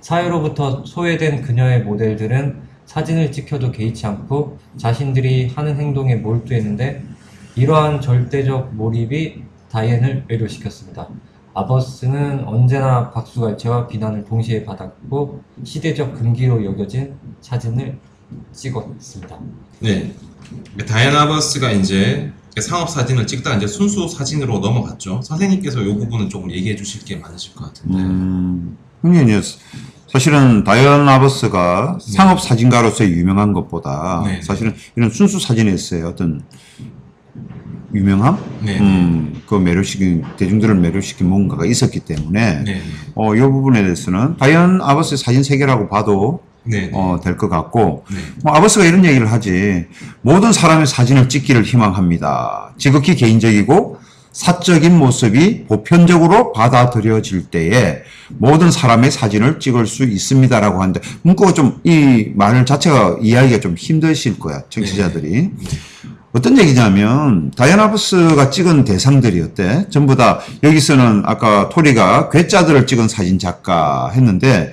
사회로부터 0.00 0.84
소외된 0.84 1.42
그녀의 1.42 1.82
모델들은 1.82 2.60
사진을 2.86 3.30
찍혀도 3.32 3.72
개의치 3.72 4.06
않고 4.06 4.58
자신들이 4.76 5.48
하는 5.48 5.76
행동에 5.76 6.16
몰두했는데 6.16 7.02
이러한 7.56 8.00
절대적 8.00 8.74
몰입이 8.74 9.42
다이앤을 9.70 10.24
매료시켰습니다. 10.28 11.08
아버스는 11.54 12.44
언제나 12.44 13.10
박수갈채와 13.10 13.88
비난을 13.88 14.24
동시에 14.24 14.64
받았고 14.64 15.42
시대적 15.64 16.14
금기로 16.14 16.64
여겨진 16.64 17.14
사진을 17.40 17.98
찍었습니다. 18.52 19.38
네. 19.80 20.14
다이아나 20.86 21.28
버스가 21.28 21.70
이제 21.72 22.32
상업 22.60 22.90
사진을 22.90 23.26
찍다가 23.26 23.56
이제 23.56 23.66
순수 23.66 24.08
사진으로 24.08 24.58
넘어갔죠. 24.58 25.22
선생님께서 25.22 25.82
이 25.82 25.94
부분은 25.94 26.28
조금 26.28 26.50
얘기해 26.50 26.76
주실 26.76 27.04
게 27.04 27.16
많으실 27.16 27.54
것 27.54 27.66
같은데. 27.66 27.98
음, 27.98 28.76
흥미는 29.02 29.40
사실은 30.08 30.64
다이언 30.64 31.08
아버스가 31.08 31.98
네. 32.00 32.12
상업 32.12 32.40
사진가로서 32.40 33.04
유명한 33.08 33.52
것보다 33.52 34.24
네. 34.26 34.42
사실은 34.42 34.74
이런 34.96 35.10
순수 35.10 35.38
사진에서의 35.38 36.02
어떤 36.02 36.42
유명함, 37.94 38.38
네. 38.64 38.78
음, 38.78 39.42
그 39.46 39.54
매료시킨 39.54 40.24
대중들을 40.36 40.76
매료시킨 40.76 41.28
뭔가가 41.28 41.64
있었기 41.64 42.00
때문에 42.00 42.62
네. 42.64 42.82
어, 43.14 43.34
이 43.34 43.40
부분에 43.40 43.82
대해서는 43.82 44.36
다이언 44.36 44.80
아버스의 44.82 45.18
사진 45.18 45.42
세계라고 45.42 45.88
봐도 45.88 46.40
네. 46.42 46.46
네. 46.46 46.49
어, 46.92 47.18
될 47.22 47.36
것 47.36 47.48
같고. 47.48 48.04
네. 48.10 48.18
뭐 48.42 48.54
아버스가 48.54 48.84
이런 48.84 49.04
얘기를 49.04 49.30
하지. 49.30 49.86
모든 50.22 50.52
사람의 50.52 50.86
사진을 50.86 51.28
찍기를 51.28 51.64
희망합니다. 51.64 52.74
지극히 52.78 53.14
개인적이고 53.16 53.98
사적인 54.32 54.96
모습이 54.96 55.64
보편적으로 55.64 56.52
받아들여질 56.52 57.46
때에 57.50 58.02
모든 58.28 58.70
사람의 58.70 59.10
사진을 59.10 59.58
찍을 59.58 59.86
수 59.88 60.04
있습니다라고 60.04 60.80
하는데 60.80 61.00
문구가 61.22 61.52
좀 61.52 61.80
이 61.84 62.32
말 62.36 62.64
자체가 62.64 63.16
이해하기가 63.20 63.58
좀 63.60 63.74
힘드실 63.76 64.38
거야 64.38 64.62
청취자들이 64.68 65.50
어떤 66.32 66.56
얘기냐면 66.58 67.50
다이아나 67.56 67.84
아버스가 67.84 68.50
찍은 68.50 68.84
대상들이 68.84 69.40
어때? 69.40 69.86
전부 69.90 70.14
다 70.14 70.38
여기서는 70.62 71.22
아까 71.24 71.68
토리가 71.68 72.30
괴짜들을 72.30 72.86
찍은 72.86 73.08
사진 73.08 73.38
작가 73.38 74.10
했는데 74.10 74.72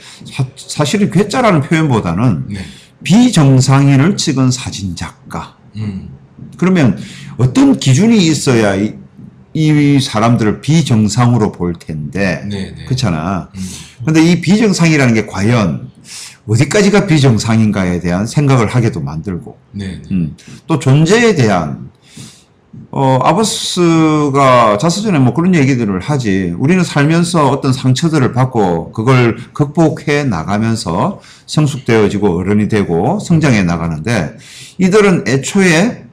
사, 0.56 0.86
실은 0.86 1.10
괴짜라는 1.10 1.62
표현보다는 1.62 2.46
네. 2.50 2.60
비정상인을 3.04 4.17
찍은 4.17 4.52
사진 4.52 4.96
작가. 4.96 5.56
음. 5.78 6.10
그러면 6.58 6.98
어떤 7.38 7.78
기준이 7.78 8.17
있어야 8.28 8.76
이, 8.76 8.93
이 9.54 10.00
사람들을 10.00 10.62
비정상으로 10.62 11.52
볼 11.52 11.74
텐데 11.74 12.43
네. 12.48 12.74
네. 12.78 12.86
그렇잖아. 12.86 13.50
음. 13.56 13.62
근데 14.06 14.24
이 14.24 14.41
비정상이라는 14.41 15.13
게 15.15 15.26
과연 15.26 15.89
어디까지가 16.47 17.07
비정상인가에 17.07 17.99
대한 17.99 18.25
생각을 18.25 18.67
하게도 18.67 19.01
만들고 19.01 19.57
네. 19.71 19.88
네. 19.88 20.01
음, 20.12 20.36
또 20.65 20.79
존재에 20.79 21.36
대한 21.36 21.89
어, 22.91 23.19
아버스가 23.21 24.77
자서전에 24.77 25.19
뭐 25.19 25.33
그런 25.33 25.53
얘기들을 25.55 25.99
하지. 25.99 26.55
우리는 26.57 26.83
살면서 26.83 27.49
어떤 27.49 27.73
상처들을 27.73 28.31
받고 28.33 28.91
그걸 28.91 29.38
극복해 29.53 30.23
나가면서 30.23 31.21
성숙되어지고 31.45 32.38
어른이 32.38 32.69
되고 32.69 33.19
성장해 33.19 33.63
나가는데 33.63 34.38
이들은 34.77 35.25
애초에 35.27 36.05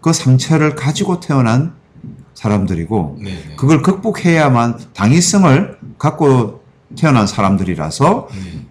그 0.00 0.12
상처를 0.12 0.76
가지고 0.76 1.20
태어난 1.20 1.72
사람들이고 2.34 3.18
네. 3.22 3.30
네. 3.30 3.56
그걸 3.56 3.82
극복해야만 3.82 4.78
당위성을 4.94 5.78
갖고 5.98 6.62
태어난 6.96 7.26
사람들이라서 7.26 8.28
네. 8.32 8.66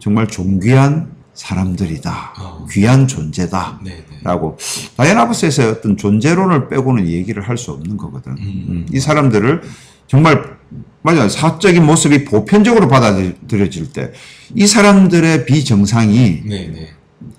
정말 0.00 0.26
존귀한 0.26 1.12
사람들이다. 1.34 2.34
어. 2.38 2.66
귀한 2.70 3.06
존재다. 3.06 3.80
네. 3.84 3.90
네. 4.10 4.18
라고 4.22 4.58
다이아나버스에서 4.96 5.68
어떤 5.70 5.96
존재론을 5.96 6.68
빼고는 6.68 7.06
얘기를 7.08 7.48
할 7.48 7.56
수 7.56 7.70
없는 7.72 7.96
거거든. 7.96 8.32
음. 8.32 8.66
음, 8.68 8.86
이 8.92 8.98
사람들을 8.98 9.62
정말 10.06 10.58
맞아 11.02 11.28
사적인 11.28 11.84
모습이 11.86 12.24
보편적으로 12.24 12.88
받아들여질 12.88 13.92
때 13.92 14.12
이 14.54 14.66
사람들의 14.66 15.46
비정상이 15.46 16.42
네. 16.44 16.68
네. 16.68 16.88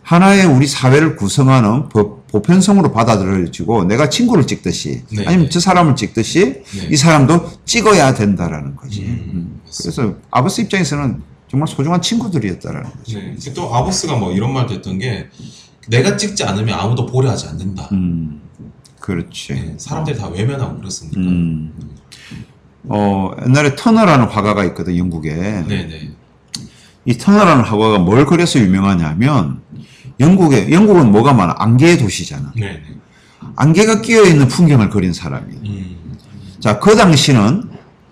하나의 0.04 0.46
우리 0.46 0.66
사회를 0.68 1.16
구성하는 1.18 1.90
보, 1.90 2.22
보편성으로 2.32 2.92
받아들여지고 2.92 3.84
내가 3.86 4.08
친구를 4.10 4.48
찍듯이 4.48 5.04
네. 5.12 5.26
아니면 5.28 5.50
저 5.50 5.60
사람을 5.60 5.96
찍듯이 5.96 6.64
네. 6.64 6.88
이 6.90 6.96
사람도 6.96 7.52
찍어야 7.66 8.14
된다라는 8.14 8.76
거지. 8.78 9.02
음, 9.04 9.32
음. 9.34 9.62
그래서 9.82 10.16
아버스 10.32 10.62
입장에서는 10.62 11.22
정말 11.52 11.68
소중한 11.68 12.02
친구들이었다라는 12.02 12.90
거지. 12.90 13.16
네. 13.16 13.54
또 13.54 13.76
아버스가 13.76 14.16
뭐 14.16 14.32
이런 14.32 14.54
말도 14.54 14.76
했던 14.76 14.98
게 14.98 15.28
내가 15.90 16.16
찍지 16.16 16.46
않으면 16.46 16.80
아무도 16.80 17.06
보려 17.06 17.30
하지 17.30 17.50
않는다. 17.50 17.90
음, 17.92 18.42
그렇지. 19.02 19.54
네. 19.54 19.76
사람들이 19.78 20.18
다 20.18 20.30
외면하고 20.30 20.78
그렇습니까? 20.78 21.20
음. 21.20 21.74
어, 22.88 23.32
옛날에 23.46 23.76
터너라는 23.76 24.28
화가가 24.28 24.64
있거든, 24.68 24.98
영국에. 24.98 25.34
네. 25.34 25.88
네. 25.88 26.12
이 27.04 27.18
터너라는 27.18 27.66
화가가 27.66 28.00
뭘 28.00 28.26
그래서 28.26 28.58
유명하냐면, 28.58 29.62
영국에, 30.22 30.72
영국은 30.72 31.12
뭐가 31.12 31.34
많아? 31.34 31.56
안개의 31.58 31.98
도시잖아. 31.98 32.54
네. 32.56 32.68
네. 32.76 32.84
안개가 33.58 34.00
끼어 34.00 34.24
있는 34.24 34.48
풍경을 34.48 34.90
그린 34.90 35.12
사람이에요. 35.12 35.62
음. 35.66 36.18
자, 36.62 36.80
그 36.80 36.96
당시는 36.96 37.71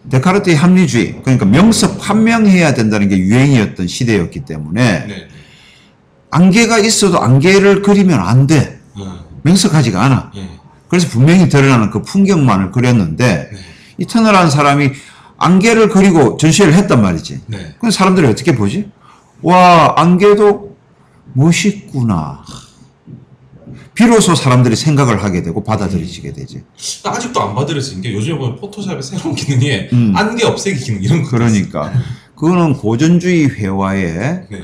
데카르트의 0.10 0.56
합리주의, 0.56 1.22
그러니까 1.22 1.46
명석 1.46 2.00
판명해야 2.00 2.74
된다는 2.74 3.10
게 3.10 3.18
유행이었던 3.18 3.88
시대였기 3.88 4.46
때문에 4.46 5.06
네. 5.08 5.28
안개가 6.32 6.80
있어도 6.80 7.20
안개를 7.22 7.82
그리면 7.82 8.20
안 8.20 8.48
돼. 8.48 8.80
어, 8.96 9.26
명석하지가 9.44 10.02
않아. 10.02 10.32
예. 10.36 10.48
그래서 10.88 11.08
분명히 11.10 11.50
드러나는 11.50 11.90
그 11.92 12.02
풍경만을 12.02 12.72
그렸는데 12.72 13.50
네. 13.52 13.60
이 13.98 14.06
터널한 14.06 14.50
사람이 14.50 14.92
안개를 15.38 15.90
그리고 15.90 16.38
전시회를 16.38 16.74
했단 16.74 17.02
말이지. 17.02 17.42
네. 17.48 17.76
그럼 17.80 17.92
사람들이 17.92 18.28
어떻게 18.28 18.56
보지? 18.56 18.90
와, 19.42 19.94
안개도 19.98 20.76
멋있구나. 21.34 22.44
비로소 24.00 24.34
사람들이 24.34 24.78
생각을 24.78 25.26
하게 25.26 25.44
되고 25.44 25.62
받아들이지게 25.62 26.32
되지. 26.32 26.64
아직도 27.04 27.42
안 27.42 27.54
받아들여진 27.54 28.00
게 28.00 28.14
요즘에 28.14 28.38
보면 28.38 28.56
포토샵의 28.56 29.04
새로운 29.04 29.36
기능이 29.36 29.90
음. 29.92 30.14
안개 30.16 30.46
없애기 30.46 30.80
기능 30.80 31.04
이런 31.04 31.22
거. 31.22 31.32
그러니까. 31.32 31.92
그거는 32.34 32.76
고전주의 32.76 33.50
회화에 33.50 34.48
네. 34.50 34.64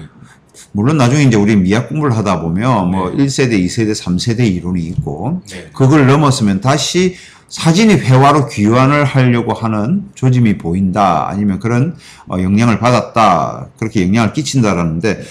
물론 0.71 0.95
나중에 0.95 1.23
이제 1.23 1.35
우리 1.35 1.57
미학 1.57 1.89
공부를 1.89 2.15
하다 2.15 2.43
보면 2.43 2.91
뭐 2.91 3.09
네. 3.09 3.25
1세대, 3.25 3.61
2세대, 3.65 3.93
3세대 3.93 4.49
이론이 4.55 4.81
있고 4.83 5.41
네. 5.49 5.69
그걸 5.73 6.07
넘었으면 6.07 6.61
다시 6.61 7.15
사진이 7.49 7.95
회화로 7.95 8.47
귀환을 8.47 9.03
하려고 9.03 9.51
하는 9.51 10.03
조짐이 10.15 10.57
보인다 10.57 11.27
아니면 11.27 11.59
그런 11.59 11.97
어, 12.29 12.39
영향을 12.39 12.79
받았다 12.79 13.67
그렇게 13.77 14.03
영향을 14.03 14.31
끼친다라는데 14.31 15.21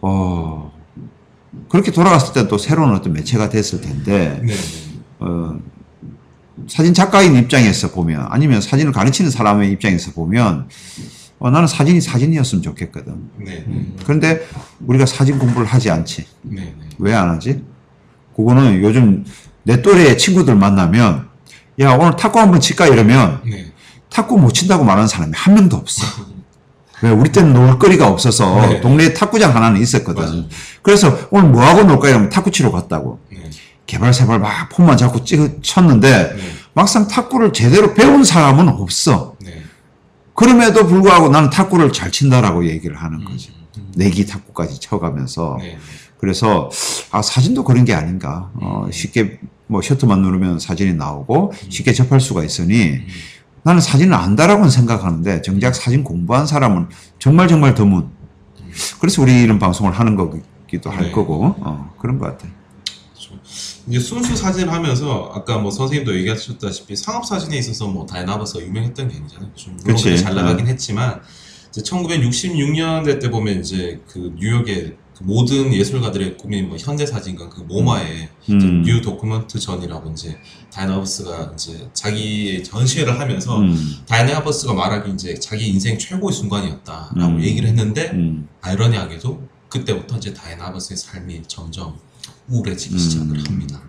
어 0.00 0.75
그렇게 1.68 1.90
돌아갔을 1.90 2.32
때 2.32 2.48
또 2.48 2.58
새로운 2.58 2.94
어떤 2.94 3.12
매체가 3.12 3.48
됐을 3.48 3.80
텐데 3.80 4.40
네. 4.42 4.46
네. 4.46 4.54
어, 5.18 5.58
사진 6.68 6.94
작가인 6.94 7.34
입장에서 7.36 7.90
보면 7.90 8.26
아니면 8.30 8.60
사진을 8.60 8.92
가르치는 8.92 9.30
사람의 9.30 9.70
입장에서 9.72 10.12
보면 10.12 10.68
어, 11.38 11.50
나는 11.50 11.66
사진이 11.66 12.00
사진이었으면 12.00 12.62
좋겠거든. 12.62 13.30
네. 13.38 13.64
네. 13.66 13.86
그런데 14.04 14.46
우리가 14.86 15.04
사진 15.06 15.38
공부를 15.38 15.66
하지 15.66 15.90
않지. 15.90 16.24
네. 16.42 16.74
네. 16.78 16.88
왜안 16.98 17.28
하지? 17.30 17.62
그거는 18.34 18.82
요즘 18.82 19.24
내 19.64 19.82
또래 19.82 20.16
친구들 20.16 20.54
만나면 20.54 21.28
야 21.80 21.92
오늘 21.92 22.16
탁구 22.16 22.38
한번 22.38 22.60
칠까 22.60 22.86
이러면 22.86 23.42
네. 23.44 23.72
탁구 24.08 24.38
못 24.38 24.52
친다고 24.52 24.84
말하는 24.84 25.08
사람이 25.08 25.32
한 25.34 25.54
명도 25.54 25.76
없어. 25.76 26.06
왜 27.02 27.10
우리 27.10 27.30
때는 27.30 27.52
놀 27.52 27.78
거리가 27.78 28.08
없어서 28.08 28.66
네. 28.68 28.80
동네에 28.80 29.12
탁구장 29.12 29.54
하나는 29.54 29.80
있었거든. 29.80 30.24
맞아요. 30.24 30.44
그래서 30.82 31.18
오늘 31.30 31.50
뭐 31.50 31.62
하고 31.62 31.84
놀까 31.84 32.08
이러면 32.08 32.30
탁구 32.30 32.50
치러 32.50 32.70
갔다고. 32.70 33.20
네. 33.30 33.50
개발 33.86 34.12
세발 34.12 34.40
막 34.40 34.68
폰만 34.70 34.96
잡고 34.96 35.24
찍 35.24 35.62
쳤는데 35.62 36.34
네. 36.34 36.42
막상 36.72 37.06
탁구를 37.06 37.52
제대로 37.52 37.94
배운 37.94 38.24
사람은 38.24 38.68
없어. 38.68 39.36
네. 39.40 39.62
그럼에도 40.34 40.86
불구하고 40.86 41.28
나는 41.28 41.50
탁구를 41.50 41.92
잘 41.92 42.10
친다라고 42.10 42.66
얘기를 42.66 42.96
하는 42.96 43.24
거지. 43.24 43.52
음. 43.78 43.92
내기 43.94 44.26
탁구까지 44.26 44.80
쳐가면서. 44.80 45.58
네. 45.60 45.78
그래서 46.18 46.70
아 47.10 47.20
사진도 47.20 47.62
그런 47.62 47.84
게 47.84 47.92
아닌가. 47.94 48.50
어, 48.54 48.88
쉽게 48.90 49.38
뭐 49.66 49.82
셔터만 49.82 50.22
누르면 50.22 50.58
사진이 50.58 50.94
나오고 50.94 51.52
쉽게 51.68 51.92
접할 51.92 52.20
수가 52.20 52.44
있으니 52.44 53.00
나는 53.66 53.80
사진을 53.80 54.14
안다라고는 54.14 54.70
생각하는데 54.70 55.42
정작 55.42 55.74
사진 55.74 56.04
공부한 56.04 56.46
사람은 56.46 56.88
정말 57.18 57.48
정말 57.48 57.74
드문. 57.74 58.08
그래서 59.00 59.20
우리 59.22 59.42
이런 59.42 59.58
방송을 59.58 59.90
하는 59.90 60.14
거기도 60.14 60.88
할 60.88 61.06
네. 61.06 61.10
거고 61.10 61.56
어, 61.58 61.92
그런 61.98 62.16
것 62.16 62.26
같아. 62.26 62.46
그렇죠. 63.10 63.34
이제 63.88 63.98
순수 63.98 64.36
사진을 64.36 64.72
하면서 64.72 65.32
아까 65.34 65.58
뭐 65.58 65.72
선생님도 65.72 66.16
얘기하셨다시피 66.16 66.94
상업 66.94 67.26
사진에 67.26 67.58
있어서 67.58 67.88
뭐 67.88 68.06
다이나버스가 68.06 68.64
유명했던 68.64 69.08
게 69.08 69.16
아니잖아요. 69.16 69.50
좀 69.56 69.76
물론 69.82 69.96
잘 69.96 70.32
나가긴 70.36 70.66
네. 70.66 70.70
했지만 70.70 71.20
이제 71.68 71.82
1966년대 71.82 73.20
때 73.20 73.30
보면 73.30 73.58
이제 73.58 74.00
그 74.06 74.32
뉴욕의 74.36 74.96
그 75.16 75.22
모든 75.24 75.72
예술가들의 75.72 76.36
꿈인 76.36 76.68
뭐 76.68 76.76
현대 76.78 77.06
사진관 77.06 77.48
그 77.48 77.60
모마의 77.62 78.28
음. 78.50 78.82
New 78.82 79.00
Document 79.00 79.58
전이라고 79.58 80.10
이제 80.10 80.36
다이안 80.70 80.99
아버스가 80.99 81.52
이제 81.54 81.88
자기의 81.94 82.62
전시회를 82.62 83.18
하면서 83.18 83.58
음, 83.58 83.96
다이안 84.06 84.30
아버스가 84.30 84.74
말하기 84.74 85.12
이제 85.12 85.34
자기 85.38 85.68
인생 85.68 85.98
최고의 85.98 86.34
순간이었다라고 86.34 87.36
음. 87.36 87.42
얘기를 87.42 87.66
했는데 87.66 88.10
음. 88.12 88.46
아이러니하게도 88.60 89.48
그때부터 89.70 90.18
이제 90.18 90.34
다이안 90.34 90.57
아버스의 90.57 90.98
삶이 90.98 91.42
점점 91.48 91.96
우울해지기 92.48 92.94
음. 92.94 92.98
시작을 92.98 93.48
합니다. 93.48 93.80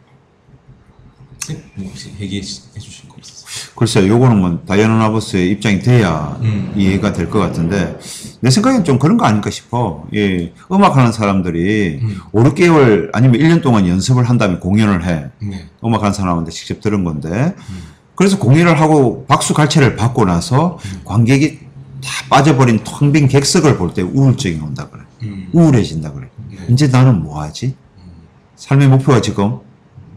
네? 1.49 1.63
뭐 1.75 1.87
혹시 1.87 2.13
얘기해 2.19 2.41
주실 2.41 3.07
거 3.09 3.15
없으세요? 3.17 3.47
글쎄, 3.75 4.07
요거는 4.07 4.37
뭐 4.39 4.59
다이아나 4.65 4.97
나버스의 4.97 5.49
입장이 5.51 5.79
돼야 5.79 6.37
음. 6.41 6.73
이해가 6.75 7.11
될 7.13 7.29
것 7.29 7.39
같은데 7.39 7.97
내 8.39 8.49
생각엔 8.51 8.83
좀 8.83 8.99
그런 8.99 9.17
거 9.17 9.25
아닐까 9.25 9.49
싶어. 9.49 10.05
예, 10.13 10.53
음악하는 10.71 11.11
사람들이 11.11 11.99
음. 12.01 12.17
5, 12.31 12.43
6개월 12.43 13.09
아니면 13.13 13.39
1년 13.39 13.61
동안 13.63 13.87
연습을 13.87 14.23
한 14.25 14.37
다음에 14.37 14.57
공연을 14.57 15.05
해. 15.05 15.25
네. 15.39 15.67
음악하는 15.83 16.13
사람한테 16.13 16.51
직접 16.51 16.79
들은 16.81 17.03
건데 17.03 17.29
음. 17.29 17.79
그래서 18.15 18.37
공연을 18.39 18.79
하고 18.79 19.25
박수 19.27 19.53
갈채를 19.53 19.95
받고 19.95 20.25
나서 20.25 20.77
음. 20.85 21.01
관객이 21.03 21.59
다 22.03 22.09
빠져버린 22.29 22.79
텅 22.83 23.11
빈 23.11 23.27
객석을 23.27 23.77
볼 23.77 23.93
때 23.93 24.01
우울증이 24.03 24.59
온다 24.59 24.87
그래. 24.91 25.03
음. 25.23 25.49
우울해진다 25.53 26.11
그래. 26.13 26.27
네. 26.51 26.57
이제 26.69 26.87
나는 26.87 27.23
뭐 27.23 27.41
하지? 27.41 27.75
음. 27.97 28.11
삶의 28.55 28.87
목표가 28.89 29.19
지금 29.21 29.57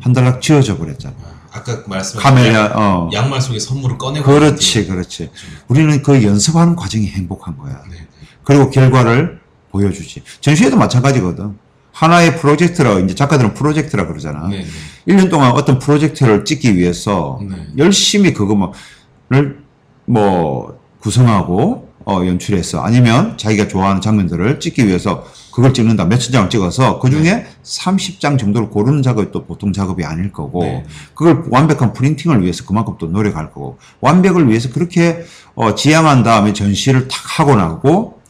한 0.00 0.12
달락 0.12 0.42
지어져 0.42 0.76
버렸잖아. 0.76 1.14
아, 1.52 1.58
아까 1.58 1.82
말씀하신 1.86 2.20
카메라, 2.20 2.72
어. 2.74 3.10
양, 3.12 3.28
말 3.30 3.40
속에 3.40 3.58
선물을 3.58 3.98
꺼내고 3.98 4.24
그렇지, 4.24 4.86
그렇지. 4.86 5.30
우리는 5.68 6.02
그 6.02 6.22
연습하는 6.22 6.76
과정이 6.76 7.06
행복한 7.08 7.56
거야. 7.56 7.82
네. 7.90 8.06
그리고 8.44 8.70
결과를 8.70 9.40
보여주지. 9.70 10.22
전시회도 10.40 10.76
마찬가지거든. 10.76 11.58
하나의 11.92 12.36
프로젝트라, 12.38 13.00
이제 13.00 13.14
작가들은 13.14 13.54
프로젝트라 13.54 14.06
그러잖아. 14.06 14.48
네. 14.48 14.64
네. 14.64 15.14
1년 15.14 15.30
동안 15.30 15.52
어떤 15.52 15.78
프로젝트를 15.78 16.44
찍기 16.44 16.76
위해서 16.76 17.40
네. 17.42 17.56
열심히 17.78 18.32
그거를 18.32 19.58
뭐 20.06 20.78
구성하고 21.00 21.88
어, 22.04 22.24
연출해서 22.24 22.80
아니면 22.82 23.36
자기가 23.36 23.68
좋아하는 23.68 24.00
장면들을 24.00 24.60
찍기 24.60 24.86
위해서 24.86 25.24
그걸 25.52 25.74
찍는다. 25.74 26.04
몇 26.04 26.18
천 26.18 26.32
장을 26.32 26.48
찍어서 26.50 26.98
그 27.00 27.10
중에 27.10 27.46
30장 27.62 28.38
정도를 28.38 28.70
고르는 28.70 29.02
작업이 29.02 29.30
또 29.32 29.44
보통 29.44 29.72
작업이 29.72 30.04
아닐 30.04 30.32
거고 30.32 30.62
네. 30.62 30.84
그걸 31.14 31.44
완벽한 31.50 31.92
프린팅을 31.92 32.42
위해서 32.42 32.64
그만큼 32.64 32.94
또 32.98 33.06
노력할 33.08 33.52
거고 33.52 33.78
완벽을 34.00 34.48
위해서 34.48 34.70
그렇게 34.70 35.24
어, 35.54 35.74
지향한 35.74 36.22
다음에 36.22 36.52
전시를 36.52 37.08
탁 37.08 37.40
하고 37.40 37.56
나고 37.56 38.20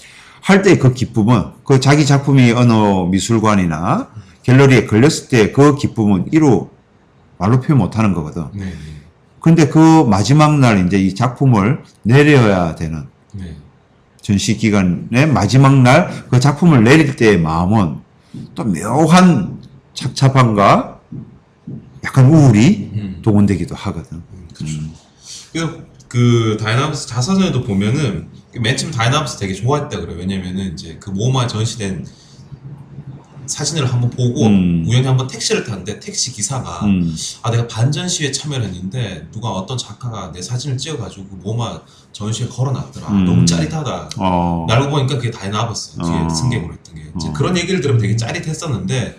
할 0.42 0.62
때 0.62 0.78
그 0.78 0.94
기쁨은 0.94 1.44
그 1.64 1.80
자기 1.80 2.06
작품이 2.06 2.52
어느 2.52 2.72
미술관이나 3.11 4.09
갤러리에 4.42 4.87
걸렸을 4.87 5.28
때 5.28 5.52
그 5.52 5.76
기쁨은 5.76 6.26
이루 6.33 6.68
말로 7.38 7.61
표현 7.61 7.78
못 7.78 7.96
하는 7.98 8.14
거거든. 8.14 8.46
네. 8.54 8.64
네. 8.64 8.72
근데 9.40 9.68
그 9.68 9.78
마지막 10.04 10.59
날 10.59 10.87
이제 10.87 10.98
이 10.98 11.14
작품을 11.14 11.83
내려야 12.02 12.74
되는 12.74 13.06
네. 13.33 13.56
전시 14.22 14.56
기간의 14.56 15.26
마지막 15.33 15.80
날 15.83 16.26
그 16.30 16.38
작품을 16.40 16.85
내릴 16.85 17.16
때의 17.16 17.40
마음은 17.40 17.98
또 18.54 18.64
묘한 18.64 19.59
착잡함과 19.94 21.00
약간 22.04 22.26
우울이 22.26 22.90
음. 22.94 23.18
동원되기도 23.22 23.74
하거든. 23.74 24.22
음. 24.62 24.92
그, 25.52 25.87
그 26.09 26.56
다이안 26.60 26.80
아버스 26.80 27.08
자서전에도 27.09 27.64
보면은 27.64 28.28
맨 28.61 28.76
처음 28.76 28.92
다이안 28.92 29.12
아버스 29.12 29.38
되게 29.38 29.54
좋아했다 29.54 30.00
그래요. 30.00 30.16
왜냐면은 30.18 30.72
이제 30.72 30.96
그 31.00 31.11
모마 31.11 31.46
전시된 31.46 32.06
사진을 33.50 33.92
한번 33.92 34.10
보고 34.10 34.46
음. 34.46 34.84
우연히 34.86 35.06
한번 35.06 35.26
택시를 35.26 35.64
탔는데 35.64 36.00
택시 36.00 36.32
기사가 36.32 36.86
음. 36.86 37.14
아 37.42 37.50
내가 37.50 37.66
반전 37.66 38.08
시위에 38.08 38.30
참여를 38.30 38.66
했는데 38.66 39.26
누가 39.32 39.50
어떤 39.50 39.76
작가가 39.76 40.30
내 40.32 40.40
사진을 40.40 40.78
찍어가지고 40.78 41.36
모마 41.42 41.80
전시에 42.12 42.48
걸어놨더라. 42.48 43.08
음. 43.08 43.24
너무 43.24 43.44
짜릿하다. 43.44 44.10
어. 44.18 44.66
알고 44.70 44.90
보니까 44.90 45.16
그게 45.16 45.30
다이안 45.30 45.59
아버스 45.59 45.98
뒤에 45.98 46.20
어. 46.20 46.28
승객으로 46.28 46.72
했던 46.72 46.94
게 46.94 47.02
어. 47.12 47.32
그런 47.32 47.56
얘기를 47.56 47.80
들으면 47.80 48.00
되게 48.00 48.16
짜릿했었는데 48.16 49.18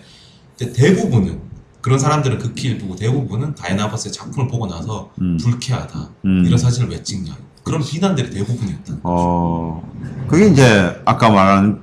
대부분은 0.56 1.40
그런 1.80 1.98
사람들은 1.98 2.38
극히 2.38 2.68
일부고 2.68 2.96
대부분은 2.96 3.54
다이안 3.54 3.75
아버스의 3.75 4.12
작품을 4.12 4.48
보고 4.48 4.66
나서 4.66 5.10
음. 5.20 5.36
불쾌하다 5.36 6.10
음. 6.24 6.44
이런 6.46 6.56
사진을 6.56 6.88
왜 6.88 7.02
찍냐 7.02 7.36
그런 7.64 7.82
비난들이 7.82 8.30
대부분이었다. 8.30 8.94
어. 9.04 9.82
그게 10.28 10.48
이제 10.48 11.00
아까 11.04 11.30
말한 11.30 11.82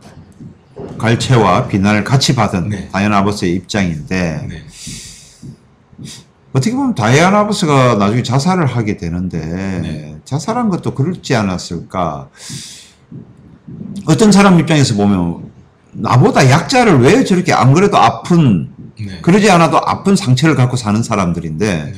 갈채와 0.99 1.67
비난을 1.67 2.03
같이 2.03 2.35
받은 2.35 2.69
네. 2.69 2.89
다이아나 2.89 3.17
아버스의 3.17 3.55
입장인데 3.55 4.47
네, 4.47 4.63
어떻게 6.53 6.75
보면 6.75 6.93
다이아나 6.93 7.39
아버스가 7.39 7.95
나중에 7.95 8.21
자살을 8.21 8.67
하게 8.67 8.97
되는데 8.97 9.39
네. 9.39 10.17
자살한 10.25 10.69
것도 10.69 10.93
그렇지 10.93 11.35
않았을까? 11.35 12.29
어떤 14.05 14.31
사람 14.31 14.59
입장에서 14.59 14.95
보면 14.95 15.49
나보다 15.91 16.47
약자를 16.49 16.99
왜 16.99 17.23
저렇게 17.23 17.53
안 17.53 17.73
그래도 17.73 17.97
아픈 17.97 18.69
네, 18.99 19.21
그러지 19.21 19.49
않아도 19.49 19.77
아픈 19.77 20.15
상처를 20.15 20.55
갖고 20.55 20.75
사는 20.77 21.01
사람들인데 21.01 21.83
네, 21.85 21.93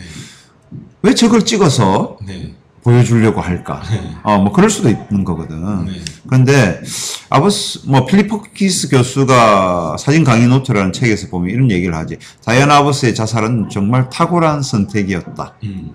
왜 1.01 1.13
저걸 1.13 1.43
찍어서 1.43 2.17
네, 2.25 2.53
보여주려고 2.83 3.41
할까? 3.41 3.81
어, 4.23 4.37
뭐 4.39 4.51
그럴 4.51 4.69
수도 4.69 4.89
있는 4.89 5.23
거거든. 5.23 5.85
네. 5.85 5.93
그런데 6.27 6.81
아버스 7.29 7.81
뭐 7.85 8.05
필립 8.05 8.41
퍼키스 8.41 8.89
교수가 8.89 9.97
사진 9.99 10.23
강의 10.23 10.47
노트라는 10.47 10.91
책에서 10.91 11.27
보면 11.27 11.49
이런 11.51 11.71
얘기를 11.71 11.95
하지. 11.95 12.17
다이아나 12.43 12.77
아버스의 12.77 13.13
자살은 13.15 13.69
정말 13.69 14.09
탁월한 14.09 14.63
선택이었다. 14.63 15.55
음. 15.63 15.91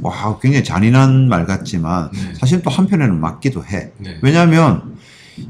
와, 0.00 0.38
굉장히 0.40 0.64
잔인한 0.64 1.28
말 1.28 1.46
같지만 1.46 2.10
네. 2.12 2.34
사실 2.38 2.62
또 2.62 2.70
한편에는 2.70 3.20
맞기도 3.20 3.64
해. 3.64 3.90
네. 3.98 4.18
왜냐하면 4.22 4.96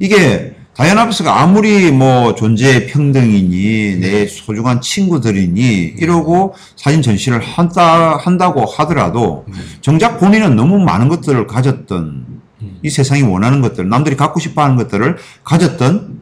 이게 0.01 0.57
아버스가 0.91 1.41
아무리 1.41 1.91
뭐 1.93 2.35
존재의 2.35 2.87
평등이니 2.87 3.97
내 4.01 4.27
소중한 4.27 4.81
친구들이니 4.81 5.95
이러고 5.99 6.55
사진 6.77 7.03
전시를 7.03 7.41
한다 7.41 8.17
한다고 8.17 8.65
하더라도 8.65 9.45
네. 9.49 9.55
정작 9.81 10.19
본인은 10.19 10.57
너무 10.57 10.79
많은 10.79 11.09
것들을 11.09 11.47
가졌던 11.47 12.27
음. 12.63 12.79
이 12.83 12.91
세상이 12.91 13.23
원하는 13.23 13.61
것들 13.61 13.89
남들이 13.89 14.17
갖고 14.17 14.41
싶어하는 14.41 14.77
것들을 14.77 15.17
가졌던 15.45 16.21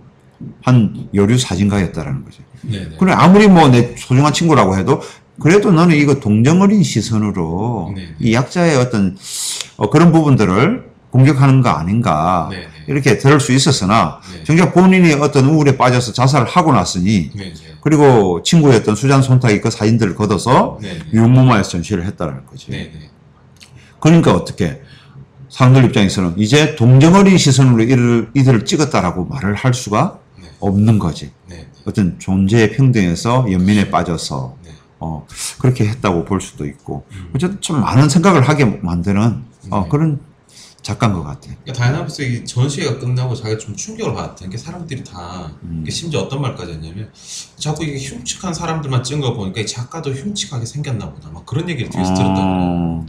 한 0.62 1.08
여류 1.14 1.38
사진가였다라는 1.38 2.24
거죠. 2.24 2.42
네. 2.62 2.78
네. 2.78 2.96
그래 2.98 3.12
아무리 3.12 3.48
뭐 3.48 3.68
내 3.68 3.94
소중한 3.96 4.32
친구라고 4.32 4.76
해도 4.76 5.00
그래도 5.40 5.72
너는 5.72 5.96
이거 5.96 6.20
동정어린 6.20 6.82
시선으로 6.82 7.92
네, 7.96 8.02
네. 8.02 8.14
이 8.20 8.34
약자의 8.34 8.76
어떤 8.76 9.16
어, 9.76 9.88
그런 9.88 10.12
부분들을 10.12 10.89
공격하는 11.10 11.60
거 11.60 11.70
아닌가 11.70 12.48
네, 12.50 12.58
네. 12.58 12.66
이렇게 12.86 13.18
들을 13.18 13.40
수 13.40 13.52
있었으나 13.52 14.20
네. 14.32 14.44
정작 14.44 14.72
본인이 14.72 15.12
어떤 15.14 15.46
우울에 15.46 15.76
빠져서 15.76 16.12
자살을 16.12 16.46
하고 16.46 16.72
났으니 16.72 17.30
네. 17.34 17.52
네. 17.52 17.54
그리고 17.80 18.42
친구였던 18.42 18.94
수잔 18.94 19.22
손탁이 19.22 19.60
그 19.60 19.70
사진들을 19.70 20.14
걷어서 20.14 20.78
네. 20.80 20.98
네. 20.98 21.04
유모마에서 21.12 21.70
전시를 21.70 22.04
했다는 22.06 22.46
거지. 22.46 22.92
그러니까 23.98 24.32
어떻게 24.32 24.80
사람들 25.48 25.84
입장에서는 25.86 26.38
이제 26.38 26.76
동정어린 26.76 27.36
시선으로 27.36 27.82
이를, 27.82 28.30
이들을 28.34 28.64
찍었다라고 28.64 29.26
말을 29.26 29.54
할 29.54 29.74
수가 29.74 30.18
네. 30.40 30.48
없는 30.60 30.98
거지. 30.98 31.32
네. 31.46 31.66
어떤 31.86 32.18
존재의 32.18 32.72
평등에서 32.72 33.46
연민에 33.50 33.90
빠져서 33.90 34.56
네. 34.64 34.70
어, 35.00 35.26
그렇게 35.58 35.88
했다고 35.88 36.24
볼 36.24 36.40
수도 36.40 36.66
있고 36.66 37.04
음. 37.12 37.30
어쨌든 37.34 37.60
좀 37.60 37.80
많은 37.80 38.08
생각을 38.08 38.48
하게 38.48 38.64
만드는 38.64 39.42
어, 39.70 39.82
네. 39.82 39.88
그런 39.88 40.20
작가인 40.82 41.12
것 41.12 41.22
같아. 41.22 41.50
그러니까 41.62 41.72
다이안 41.72 41.93
아버스 41.93 42.22
이 42.22 42.44
전시회가 42.44 42.98
끝나고 42.98 43.34
자기가 43.34 43.58
좀 43.58 43.76
충격을 43.76 44.14
받았다는 44.14 44.50
게 44.50 44.56
사람들이 44.56 45.04
다 45.04 45.52
음. 45.62 45.80
이게 45.82 45.90
심지어 45.90 46.20
어떤 46.20 46.40
말까지 46.40 46.72
했냐면 46.72 47.10
자꾸 47.56 47.84
이게 47.84 47.98
흉측한 47.98 48.54
사람들만 48.54 49.02
찍은 49.02 49.20
거 49.20 49.34
보니까 49.34 49.60
이 49.60 49.66
작가도 49.66 50.12
흉측하게 50.12 50.64
생겼나 50.64 51.12
보다 51.12 51.30
막 51.30 51.44
그런 51.44 51.68
얘기를 51.68 51.90
뒤에서. 51.90 52.14
어, 52.14 53.06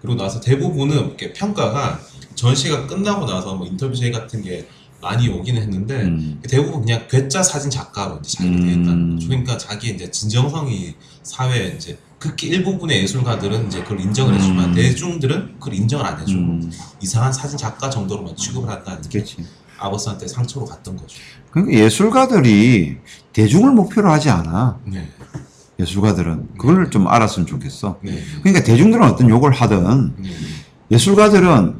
그리고 0.00 0.14
나서 0.16 0.40
대부분은 0.40 0.96
이렇게 0.96 1.32
평가가 1.32 2.00
전시가 2.34 2.86
끝나고 2.86 3.26
나서 3.26 3.54
뭐 3.54 3.66
인터뷰 3.66 3.94
제의 3.94 4.12
같은 4.12 4.42
게 4.42 4.66
많이 5.00 5.28
오기는 5.28 5.60
했는데 5.60 6.02
음. 6.02 6.40
대부분 6.42 6.82
그냥 6.82 7.06
괴짜 7.08 7.42
사진 7.42 7.70
작가로 7.70 8.18
이제 8.20 8.36
자기가 8.38 8.56
음. 8.56 8.62
되겠다는 8.62 9.14
거죠. 9.14 9.28
그러니까 9.28 9.58
자기 9.58 9.90
이제 9.90 10.10
진정성이 10.10 10.94
사회에 11.22 11.74
이제 11.76 11.98
극히 12.18 12.48
일부분의 12.48 13.02
예술가들은 13.02 13.68
이제 13.68 13.82
그걸 13.82 14.00
인정을 14.00 14.34
해주지만 14.34 14.70
음. 14.70 14.74
대중들은 14.74 15.54
그걸 15.58 15.74
인정을 15.74 16.04
안 16.04 16.20
해주고 16.20 16.38
음, 16.38 16.70
이상한 17.00 17.32
사진 17.32 17.56
작가 17.56 17.88
정도로만 17.88 18.36
취급을 18.36 18.68
한다는 18.68 19.00
게 19.02 19.20
그렇지. 19.20 19.46
아버스한테 19.78 20.28
상처로 20.28 20.66
갔던 20.66 20.98
거죠. 20.98 21.16
그러니까 21.50 21.78
예술가들이 21.78 22.98
대중을 23.32 23.72
목표로 23.72 24.10
하지 24.10 24.28
않아. 24.28 24.78
네, 24.84 25.08
예술가들은 25.78 26.56
그걸 26.58 26.90
좀 26.90 27.08
알았으면 27.08 27.46
좋겠어. 27.46 27.98
네, 28.02 28.22
그러니까 28.42 28.62
대중들은 28.64 29.02
어떤 29.02 29.30
욕을 29.30 29.52
하든 29.52 30.12
네, 30.18 30.28
예술가들은 30.90 31.78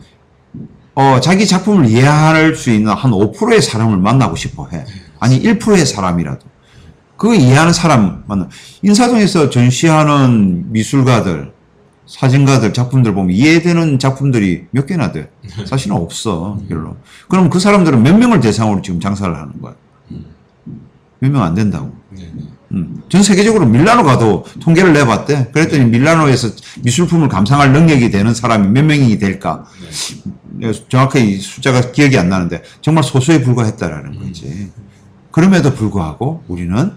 어, 0.95 1.21
자기 1.21 1.47
작품을 1.47 1.87
이해할 1.87 2.55
수 2.55 2.71
있는 2.71 2.93
한 2.93 3.11
5%의 3.13 3.63
사람을 3.63 3.97
만나고 3.99 4.37
싶어 4.37 4.69
해. 4.69 4.85
아니 5.19 5.41
1%의 5.43 5.87
사람이라도. 5.87 6.47
그 7.17 7.35
이해하는 7.35 7.73
사람 7.73 8.25
만나. 8.27 8.49
인사동에서 8.83 9.51
전시하는 9.51 10.73
미술가들, 10.73 11.53
사진가들 12.07 12.73
작품들 12.73 13.15
보면 13.15 13.35
이해되는 13.35 13.99
작품들이 13.99 14.67
몇 14.71 14.87
개나 14.87 15.13
돼. 15.13 15.31
사실은 15.67 15.97
없어. 15.97 16.59
별로. 16.69 16.97
그럼 17.29 17.51
그 17.51 17.61
사람들은 17.61 18.03
몇 18.03 18.17
명을 18.17 18.41
대상으로 18.41 18.83
지금 18.83 19.01
장사를 19.01 19.33
하는 19.35 19.61
거야. 19.61 19.75
몇 21.21 21.31
명 21.31 21.43
안 21.43 21.55
된다고. 21.55 21.95
네, 22.11 22.31
네. 22.35 22.43
음. 22.73 23.03
전 23.11 23.23
세계적으로 23.23 23.67
밀라노 23.67 24.05
가도 24.05 24.45
통계를 24.61 24.93
내봤대. 24.95 25.51
그랬더니 25.53 25.85
밀라노에서 25.85 26.49
미술품을 26.83 27.29
감상할 27.29 27.73
능력이 27.73 28.11
되는 28.11 28.33
사람이 28.33 28.69
몇 28.69 28.83
명이 28.85 29.19
될까? 29.19 29.65
이 30.63 31.39
숫자가 31.39 31.93
기억이 31.93 32.19
안 32.19 32.29
나는데 32.29 32.63
정말 32.81 33.05
소수에 33.05 33.43
불과했다라는 33.43 34.19
거지. 34.19 34.71
그럼에도 35.31 35.75
불구하고 35.75 36.45
우리는 36.49 36.93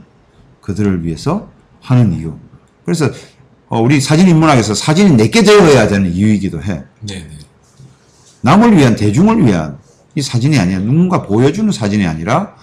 그들을 0.61 1.03
위해서 1.05 1.49
하는 1.81 2.13
이유. 2.13 2.35
그래서 2.85 3.09
어, 3.67 3.81
우리 3.81 3.99
사진 3.99 4.27
인문학에서 4.27 4.73
사진이 4.73 5.15
내게 5.15 5.43
되어야 5.43 5.87
되는 5.87 6.11
이유이기도 6.11 6.61
해. 6.61 6.83
네, 7.01 7.27
네. 7.27 7.29
남을 8.41 8.77
위한 8.77 8.95
대중을 8.95 9.45
위한 9.45 9.77
이 10.15 10.21
사진이 10.21 10.59
아니라 10.59 10.79
누군가 10.79 11.23
보여주는 11.23 11.71
사진이 11.71 12.05
아니라 12.05 12.55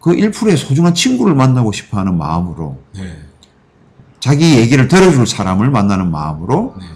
그 0.00 0.12
1%의 0.12 0.56
소중한 0.56 0.94
친구를 0.94 1.34
만나고 1.34 1.72
싶어하는 1.72 2.16
마음으로 2.16 2.80
네, 2.94 3.18
자기 4.20 4.58
얘기를 4.58 4.88
들어줄 4.88 5.26
사람을 5.26 5.70
만나는 5.70 6.10
마음으로 6.10 6.76
네. 6.78 6.86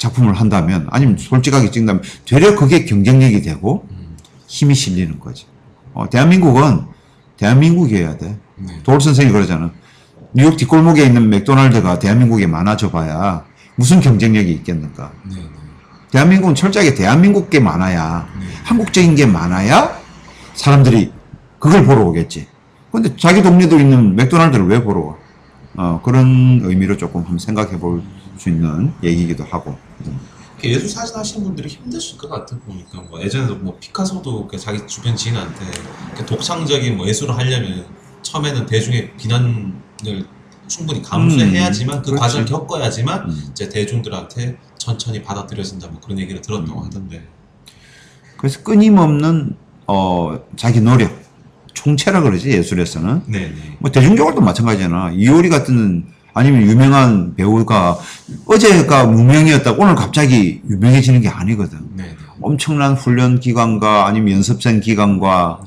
작품을 0.00 0.32
한다면 0.34 0.88
아니면 0.90 1.16
솔직하게 1.18 1.70
찍는다면 1.70 2.02
되려 2.24 2.56
그게 2.56 2.84
경쟁력이 2.86 3.42
되고 3.42 3.86
음, 3.90 4.16
힘이 4.48 4.74
실리는 4.74 5.20
거지. 5.20 5.46
어, 5.92 6.08
대한민국은 6.08 6.86
대한민국이어야 7.36 8.16
돼. 8.16 8.38
네. 8.56 8.82
도올 8.82 9.00
선생이 9.00 9.30
그러잖아. 9.30 9.70
뉴욕 10.32 10.56
뒷골목에 10.56 11.04
있는 11.04 11.28
맥도날드가 11.28 11.98
대한민국에 11.98 12.46
많아져 12.46 12.90
봐야 12.90 13.44
무슨 13.76 14.00
경쟁력이 14.00 14.50
있겠는가. 14.52 15.12
네, 15.28 15.36
네. 15.36 15.42
대한민국은 16.10 16.54
철저하게 16.54 16.94
대한민국 16.94 17.50
게 17.50 17.60
많아야 17.60 18.26
네. 18.40 18.46
한국적인 18.64 19.14
게 19.14 19.26
많아야 19.26 20.00
사람들이 20.54 21.12
그걸 21.58 21.84
보러 21.84 22.06
오겠지. 22.06 22.46
근데 22.90 23.14
자기 23.16 23.42
동네도 23.42 23.78
있는 23.78 24.16
맥도날드를 24.16 24.66
왜 24.66 24.82
보러 24.82 25.00
와? 25.00 25.16
어, 25.76 26.00
그런 26.02 26.60
의미로 26.64 26.96
조금 26.96 27.20
한번 27.20 27.38
생각해 27.38 27.78
볼 27.78 28.02
수 28.40 28.48
있는 28.48 28.92
얘기이기도 29.02 29.44
하고. 29.44 29.76
이렇게 30.62 30.70
예술 30.70 30.88
사진 30.88 31.16
하시는 31.16 31.44
분들이 31.44 31.68
힘드실 31.68 32.18
것 32.18 32.28
같아 32.28 32.56
보니까 32.66 33.00
뭐 33.02 33.20
예전에도 33.20 33.56
뭐 33.56 33.76
피카소도 33.78 34.48
그 34.48 34.58
자기 34.58 34.86
주변 34.86 35.14
지인한테 35.16 35.64
독창적인 36.26 36.96
뭐 36.96 37.06
예술을 37.06 37.36
하려면 37.36 37.86
처음에는 38.22 38.66
대중의 38.66 39.16
비난을 39.16 40.26
충분히 40.68 41.02
감수해야지만 41.02 41.98
그 41.98 42.06
그렇지. 42.06 42.20
과정을 42.20 42.44
겪어야지만 42.46 43.30
음. 43.30 43.48
이제 43.50 43.68
대중들한테 43.68 44.58
천천히 44.78 45.22
받아들여진다 45.22 45.88
뭐 45.88 46.00
그런 46.00 46.18
얘기를 46.18 46.40
들었다고 46.40 46.80
하던데 46.84 47.26
그래서 48.36 48.62
끊임없는 48.62 49.56
어, 49.86 50.38
자기 50.56 50.80
노력, 50.80 51.10
총체라 51.74 52.22
그러지 52.22 52.48
예술에서는. 52.50 53.24
네네 53.26 53.76
뭐 53.80 53.90
대중적으로도 53.90 54.40
마찬가지잖아. 54.40 55.10
이효리 55.12 55.48
같은 55.48 56.06
아니면 56.34 56.62
유명한 56.62 57.34
배우가 57.34 57.98
어제가 58.46 59.06
무명이었다고 59.06 59.82
오늘 59.82 59.94
갑자기 59.94 60.62
유명해지는 60.68 61.20
게 61.20 61.28
아니거든. 61.28 61.78
네네 61.96 62.16
엄청난 62.42 62.94
훈련 62.94 63.40
기간과 63.40 64.06
아니면 64.06 64.32
연습생 64.36 64.80
기간과 64.80 65.60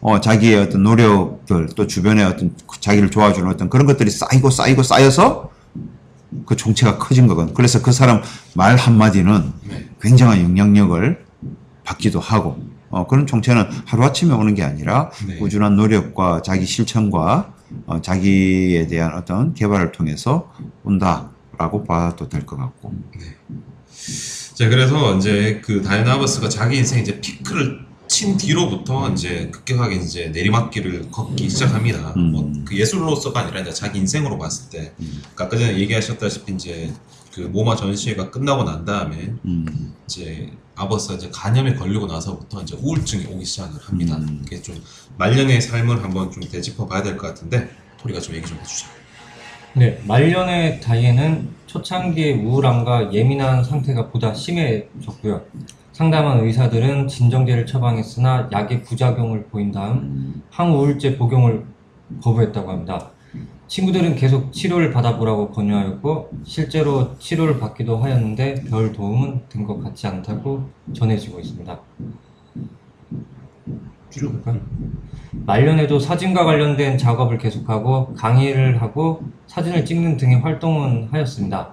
어, 0.00 0.20
자기의 0.20 0.56
어떤 0.56 0.82
노력들 0.82 1.68
또 1.76 1.86
주변에 1.86 2.24
어떤 2.24 2.54
자기를 2.80 3.10
도와주는 3.10 3.48
어떤 3.48 3.70
그런 3.70 3.86
것들이 3.86 4.10
쌓이고 4.10 4.50
쌓이고 4.50 4.82
쌓여서 4.82 5.50
그 6.46 6.56
총체가 6.56 6.98
커진 6.98 7.26
거거든. 7.26 7.54
그래서 7.54 7.82
그 7.82 7.92
사람 7.92 8.22
말 8.54 8.76
한마디는 8.76 9.52
네. 9.68 9.88
굉장한 10.00 10.40
영향력을 10.42 11.24
받기도 11.84 12.20
하고 12.20 12.58
어, 12.90 13.06
그런 13.06 13.26
총체는 13.26 13.68
하루아침에 13.86 14.34
오는 14.34 14.54
게 14.54 14.62
아니라 14.62 15.10
네. 15.26 15.38
꾸준한 15.38 15.76
노력과 15.76 16.42
자기 16.42 16.66
실천과 16.66 17.51
어, 17.86 18.00
자기에 18.00 18.86
대한 18.86 19.14
어떤 19.14 19.54
개발을 19.54 19.92
통해서 19.92 20.52
온다라고 20.84 21.84
봐도 21.84 22.28
될 22.28 22.46
것 22.46 22.56
같고. 22.56 22.92
자 24.54 24.68
그래서 24.68 25.16
이제 25.16 25.60
그 25.64 25.82
다이나 25.82 26.14
아버스가 26.14 26.48
자기 26.48 26.76
인생 26.78 27.00
이제 27.00 27.20
피크를 27.20 27.80
친 28.08 28.36
뒤로부터 28.36 29.10
이제 29.10 29.48
급격하게 29.50 29.96
이제 29.96 30.28
내리막길을 30.28 31.10
걷기 31.10 31.48
시작합니다. 31.48 32.12
음. 32.16 32.32
뭐그 32.32 32.76
예술로서가 32.76 33.40
아니라 33.40 33.60
이제 33.60 33.72
자기 33.72 33.98
인생으로 34.00 34.38
봤을 34.38 34.68
때. 34.70 34.92
그러니까 34.98 35.44
아까 35.44 35.56
전에 35.56 35.78
얘기하셨다시피 35.78 36.52
이제 36.54 36.92
그 37.32 37.40
모마 37.40 37.74
전시회가 37.76 38.30
끝나고 38.30 38.64
난 38.64 38.84
다음에 38.84 39.32
음, 39.46 39.94
이제 40.04 40.50
아버스가 40.82 41.14
이제 41.14 41.30
간염에 41.32 41.74
걸리고 41.74 42.06
나서부터 42.06 42.62
이제 42.62 42.76
우울증이 42.80 43.26
오기 43.32 43.44
시작을 43.44 43.80
합니다. 43.82 44.16
음. 44.16 44.40
그게 44.44 44.60
좀 44.60 44.76
말년의 45.18 45.60
삶을 45.60 46.02
한번 46.02 46.30
좀 46.30 46.42
되짚어 46.42 46.86
봐야 46.86 47.02
될 47.02 47.16
것 47.16 47.28
같은데 47.28 47.68
토리가 48.00 48.20
좀 48.20 48.34
얘기 48.34 48.46
좀 48.46 48.58
해주죠. 48.58 48.86
네, 49.74 50.02
말년의 50.06 50.80
다이앤은 50.80 51.48
초창기의 51.66 52.44
우울함과 52.44 53.12
예민한 53.14 53.64
상태가 53.64 54.08
보다 54.10 54.34
심해졌고요. 54.34 55.42
상담한 55.92 56.40
의사들은 56.40 57.08
진정제를 57.08 57.64
처방했으나 57.66 58.48
약의 58.52 58.82
부작용을 58.82 59.44
보인 59.44 59.72
다음 59.72 60.42
항우울제 60.50 61.16
복용을 61.16 61.64
거부했다고 62.22 62.70
합니다. 62.70 63.11
친구들은 63.76 64.16
계속 64.16 64.52
치료를 64.52 64.92
받아보라고 64.92 65.50
권유하였고 65.50 66.28
실제로 66.44 67.16
치료를 67.18 67.58
받기도 67.58 67.96
하였는데 67.96 68.64
별 68.68 68.92
도움은 68.92 69.44
된 69.48 69.66
것 69.66 69.82
같지 69.82 70.06
않다고 70.06 70.68
전해지고 70.92 71.40
있습니다. 71.40 71.80
줄여볼까요? 74.10 74.60
말년에도 75.46 75.98
사진과 75.98 76.44
관련된 76.44 76.98
작업을 76.98 77.38
계속하고 77.38 78.12
강의를 78.12 78.82
하고 78.82 79.22
사진을 79.46 79.86
찍는 79.86 80.18
등의 80.18 80.40
활동은 80.40 81.08
하였습니다. 81.10 81.72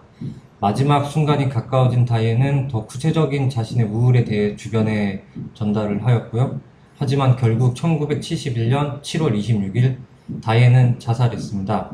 마지막 0.62 1.04
순간이 1.04 1.50
가까워진 1.50 2.06
다이에는 2.06 2.70
더 2.70 2.86
구체적인 2.86 3.50
자신의 3.50 3.88
우울에 3.88 4.24
대해 4.24 4.56
주변에 4.56 5.24
전달을 5.54 6.06
하였고요. 6.06 6.62
하지만 6.98 7.36
결국 7.36 7.74
1971년 7.74 9.02
7월 9.02 9.38
26일 9.38 9.98
다이에는 10.44 11.00
자살했습니다. 11.00 11.92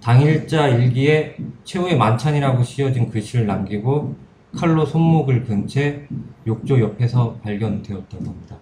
당일자 0.00 0.68
일기에 0.68 1.36
최후의 1.64 1.96
만찬이라고 1.96 2.62
씌어진 2.62 3.08
글씨를 3.10 3.46
남기고 3.46 4.16
칼로 4.56 4.84
손목을 4.84 5.44
근 5.44 5.66
채 5.66 6.06
욕조 6.46 6.80
옆에서 6.80 7.38
발견되었다고 7.42 8.24
합니다. 8.24 8.58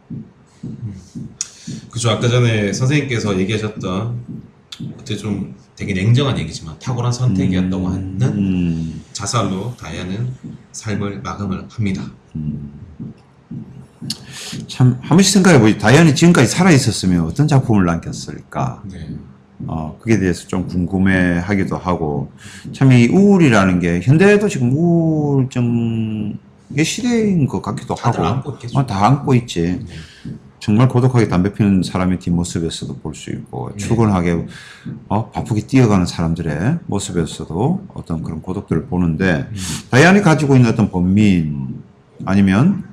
그죠 1.91 2.11
아까 2.11 2.29
전에 2.29 2.73
선생님께서 2.73 3.39
얘기하셨던 3.41 4.25
어떻게 4.95 5.17
좀 5.17 5.55
되게 5.77 5.95
냉정한 5.95 6.39
얘기지만 6.39 6.79
탁월한 6.79 7.13
선택이었다고 7.13 7.89
하는 7.89 8.23
음, 8.23 9.03
자살로 9.13 9.75
다이아는 9.77 10.33
삶을 10.73 11.23
마감을 11.23 11.67
합니다. 11.71 12.03
참, 14.67 14.99
한 15.01 15.09
번씩 15.11 15.33
생각해보지. 15.35 15.79
다이언이 15.79 16.15
지금까지 16.15 16.49
살아있었으면 16.49 17.25
어떤 17.27 17.47
작품을 17.47 17.85
남겼을까? 17.85 18.83
네. 18.91 19.09
어, 19.67 19.99
그게 20.01 20.19
대해서 20.19 20.49
좀 20.49 20.67
궁금해 20.67 21.39
하기도 21.39 21.77
하고. 21.77 22.33
참, 22.73 22.93
이 22.93 23.09
우울이라는 23.09 23.81
게, 23.81 24.01
현대에도 24.01 24.49
지금 24.49 24.73
우울증의 24.73 26.35
시대인 26.85 27.47
것 27.47 27.61
같기도 27.61 27.95
하고. 27.95 28.25
안고. 28.25 28.57
어, 28.75 28.87
다 28.87 29.07
안고 29.07 29.35
있지. 29.35 29.85
네. 29.87 30.33
정말 30.61 30.89
고독하게 30.89 31.29
담배 31.29 31.53
피는 31.55 31.83
사람의 31.83 32.19
뒷모습에서도 32.19 32.99
볼 32.99 33.15
수 33.15 33.31
있고, 33.31 33.71
네. 33.71 33.77
출근하게, 33.79 34.47
어, 35.09 35.31
바쁘게 35.31 35.67
뛰어가는 35.67 36.05
사람들의 36.07 36.79
모습에서도 36.87 37.87
어떤 37.95 38.23
그런 38.23 38.41
고독들을 38.43 38.87
보는데, 38.87 39.47
음. 39.51 39.57
다이안이 39.91 40.21
가지고 40.23 40.57
있는 40.57 40.71
어떤 40.71 40.91
본민, 40.91 41.83
아니면, 42.27 42.85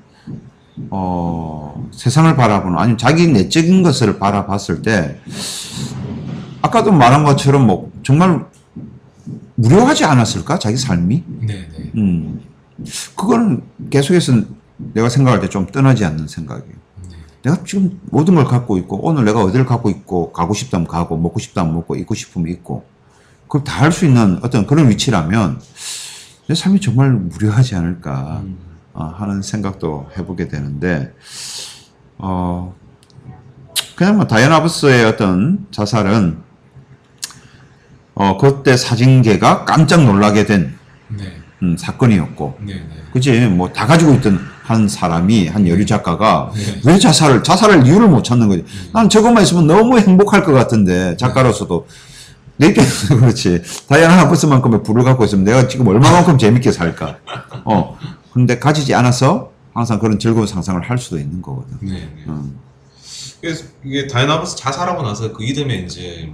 어, 0.90 1.88
세상을 1.92 2.36
바라보는, 2.36 2.78
아니면 2.78 2.98
자기 2.98 3.28
내적인 3.28 3.84
것을 3.84 4.20
바라봤을 4.20 4.82
때, 4.82 5.20
아까도 6.62 6.92
말한 6.92 7.24
것처럼 7.24 7.68
뭐, 7.68 7.92
정말 8.04 8.46
무료하지 9.56 10.06
않았을까? 10.06 10.60
자기 10.60 10.78
삶이? 10.78 11.24
네, 11.42 11.54
네. 11.78 11.92
음. 11.96 12.42
그거는 13.16 13.64
계속해서 13.90 14.34
내가 14.78 15.10
생각할 15.10 15.42
때 15.42 15.48
좀 15.50 15.66
떠나지 15.68 16.06
않는 16.06 16.28
생각이에요. 16.28 16.74
네. 17.10 17.16
내가 17.44 17.64
지금 17.66 18.00
모든 18.12 18.36
걸 18.36 18.46
갖고 18.46 18.78
있고, 18.78 19.00
오늘 19.06 19.26
내가 19.26 19.42
어디를 19.44 19.66
갖고 19.66 19.90
있고, 19.90 20.32
가고 20.32 20.54
싶다면 20.54 20.88
가고, 20.88 21.18
먹고 21.18 21.40
싶다면 21.40 21.74
먹고, 21.74 21.96
입고 21.96 22.14
싶으면 22.16 22.50
입고, 22.52 22.86
그걸 23.48 23.64
다 23.64 23.82
할 23.84 23.92
수 23.92 24.06
있는 24.06 24.40
어떤 24.44 24.68
그런 24.68 24.90
위치라면, 24.90 25.60
내 26.48 26.56
삶이 26.56 26.80
정말 26.80 27.12
무료하지 27.12 27.76
않을까 27.76 28.42
음. 28.44 28.58
어, 28.98 29.14
하는 29.16 29.44
생각도 29.44 30.08
해보게 30.18 30.48
되는데, 30.48 31.14
어, 32.18 32.74
그냥 33.96 34.18
뭐 34.18 34.26
다이아나 34.26 34.56
아버스의 34.56 35.06
어떤 35.06 35.68
자살은, 35.70 36.40
어, 38.16 38.38
그때 38.38 38.76
사진계가 38.76 39.66
깜짝 39.66 40.04
놀라게 40.04 40.48
된 40.48 40.76
네. 41.10 41.38
음, 41.62 41.78
사건이었고, 41.78 42.58
네, 42.62 42.74
네. 42.74 42.90
그지 43.14 43.40
뭐 43.50 43.72
다 43.72 43.86
가지고 43.86 44.14
있던 44.16 44.40
한 44.64 44.88
사람이 44.88 45.48
한 45.48 45.68
여류 45.68 45.86
작가가 45.86 46.52
네. 46.56 46.82
왜 46.84 46.98
자살을 46.98 47.44
자살할 47.44 47.86
이유를 47.86 48.08
못 48.08 48.24
찾는 48.24 48.48
거지. 48.50 48.66
난 48.94 49.08
저것만 49.08 49.44
있으면 49.44 49.68
너무 49.68 50.00
행복할 50.00 50.44
것 50.44 50.54
같은데 50.54 51.16
작가로서도 51.18 51.88
내 52.58 52.68
입장에서 52.68 53.16
그렇지. 53.16 53.62
다이아나 53.88 54.22
아버스만큼의 54.22 54.82
부를 54.82 55.04
갖고 55.04 55.24
있으면 55.24 55.46
내가 55.46 55.68
지금 55.68 55.88
얼마만큼 55.88 56.40
재밌게 56.40 56.72
살까. 56.72 57.18
어. 57.64 57.98
근데 58.38 58.60
가지지 58.60 58.94
않아서 58.94 59.52
항상 59.74 59.98
그런 59.98 60.20
즐거운 60.20 60.46
상상을 60.46 60.80
할 60.88 61.00
수도 61.00 61.18
있는 61.18 61.42
거거든. 61.42 61.76
네, 61.82 61.94
네. 61.94 62.24
음. 62.28 62.60
그래서 63.42 63.66
이게 63.84 64.06
다이안 64.06 64.26
아버스 64.26 64.56
자살하고 64.58 65.02
나서 65.02 65.34
그 65.34 65.44
이듬해 65.44 65.78
이제 65.78 66.32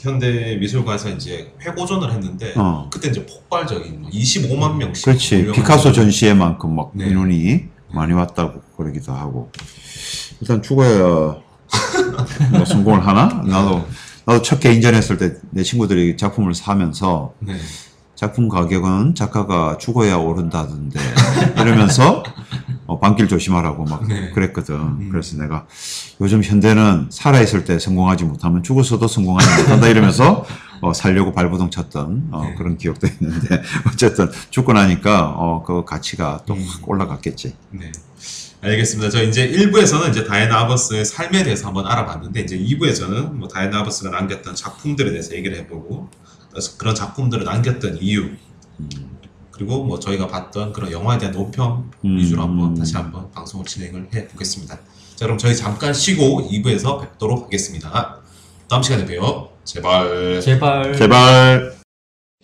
현대 0.00 0.56
미술관에서 0.56 1.10
이제 1.10 1.52
회고전을 1.64 2.12
했는데 2.12 2.54
어. 2.56 2.90
그때 2.92 3.08
이제 3.08 3.24
폭발적인 3.24 4.02
뭐 4.02 4.10
25만 4.10 4.76
명씩 4.78 5.04
그렇지. 5.04 5.52
피카소 5.52 5.92
전시회만큼 5.92 6.74
막 6.74 6.90
네. 6.92 7.06
인원이 7.06 7.66
많이 7.92 8.12
왔다고 8.12 8.60
그러기도 8.76 9.12
하고. 9.12 9.52
일단 10.40 10.60
죽어야 10.60 11.36
뭐 12.50 12.64
성공을 12.64 13.06
하나? 13.06 13.26
나도 13.46 13.86
나도 14.26 14.42
첫 14.42 14.58
개인전 14.58 14.94
했을 14.96 15.18
때 15.18 15.34
내 15.50 15.62
친구들이 15.62 16.16
작품을 16.16 16.52
사면서 16.54 17.32
네. 17.38 17.54
작품 18.24 18.48
가격은 18.48 19.14
작가가 19.14 19.76
죽어야 19.76 20.16
오른다던데 20.16 20.98
이러면서 21.60 22.22
어, 22.86 22.98
반길 22.98 23.28
조심하라고 23.28 23.84
막 23.84 24.08
네. 24.08 24.30
그랬거든. 24.30 25.10
그래서 25.10 25.36
내가 25.36 25.66
요즘 26.22 26.42
현대는 26.42 27.08
살아있을 27.10 27.66
때 27.66 27.78
성공하지 27.78 28.24
못하면 28.24 28.62
죽어서도 28.62 29.08
성공하지 29.08 29.62
못한다 29.62 29.88
이러면서 29.88 30.46
어, 30.80 30.94
살려고 30.94 31.34
발버둥 31.34 31.68
쳤던 31.68 32.28
어, 32.30 32.44
네. 32.44 32.54
그런 32.54 32.78
기억도 32.78 33.06
있는데 33.08 33.62
어쨌든 33.92 34.30
죽고 34.48 34.72
나니까 34.72 35.34
어, 35.36 35.62
그 35.62 35.84
가치가 35.84 36.40
또 36.46 36.54
음. 36.54 36.66
확 36.66 36.88
올라갔겠지. 36.88 37.54
네. 37.72 37.92
알겠습니다. 38.62 39.10
저 39.10 39.22
이제 39.22 39.46
1부에서는 39.50 40.08
이제 40.08 40.24
다이나 40.24 40.60
아버스의 40.60 41.04
삶에 41.04 41.42
대해서 41.42 41.66
한번 41.66 41.86
알아봤는데 41.86 42.40
이제 42.40 42.56
2부에서는 42.56 43.32
뭐 43.34 43.48
다이나 43.48 43.80
아버스가 43.80 44.08
남겼던 44.08 44.54
작품들에 44.54 45.10
대해서 45.10 45.34
얘기를 45.34 45.58
해보고 45.58 46.08
그래서 46.54 46.78
그런 46.78 46.94
작품들을 46.94 47.44
남겼던 47.44 47.98
이유 48.00 48.30
그리고 49.50 49.84
뭐 49.84 49.98
저희가 49.98 50.28
봤던 50.28 50.72
그런 50.72 50.90
영화에 50.92 51.18
대한 51.18 51.34
논평 51.34 51.90
음. 52.04 52.16
위주로 52.16 52.42
한번 52.42 52.74
다시 52.74 52.96
한번 52.96 53.30
방송을 53.32 53.66
진행을 53.66 54.08
해 54.14 54.28
보겠습니다. 54.28 54.78
자 55.16 55.26
그럼 55.26 55.36
저희 55.36 55.56
잠깐 55.56 55.92
쉬고 55.92 56.48
2부에서 56.50 57.00
뵙도록 57.00 57.44
하겠습니다. 57.44 58.20
다음 58.68 58.82
시간에 58.82 59.04
봬요. 59.04 59.50
제발. 59.64 60.40
제발 60.40 60.96
제발. 60.96 61.74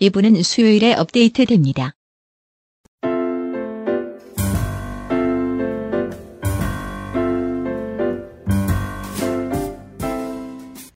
이부는 0.00 0.42
수요일에 0.42 0.94
업데이트 0.94 1.44
됩니다. 1.46 1.94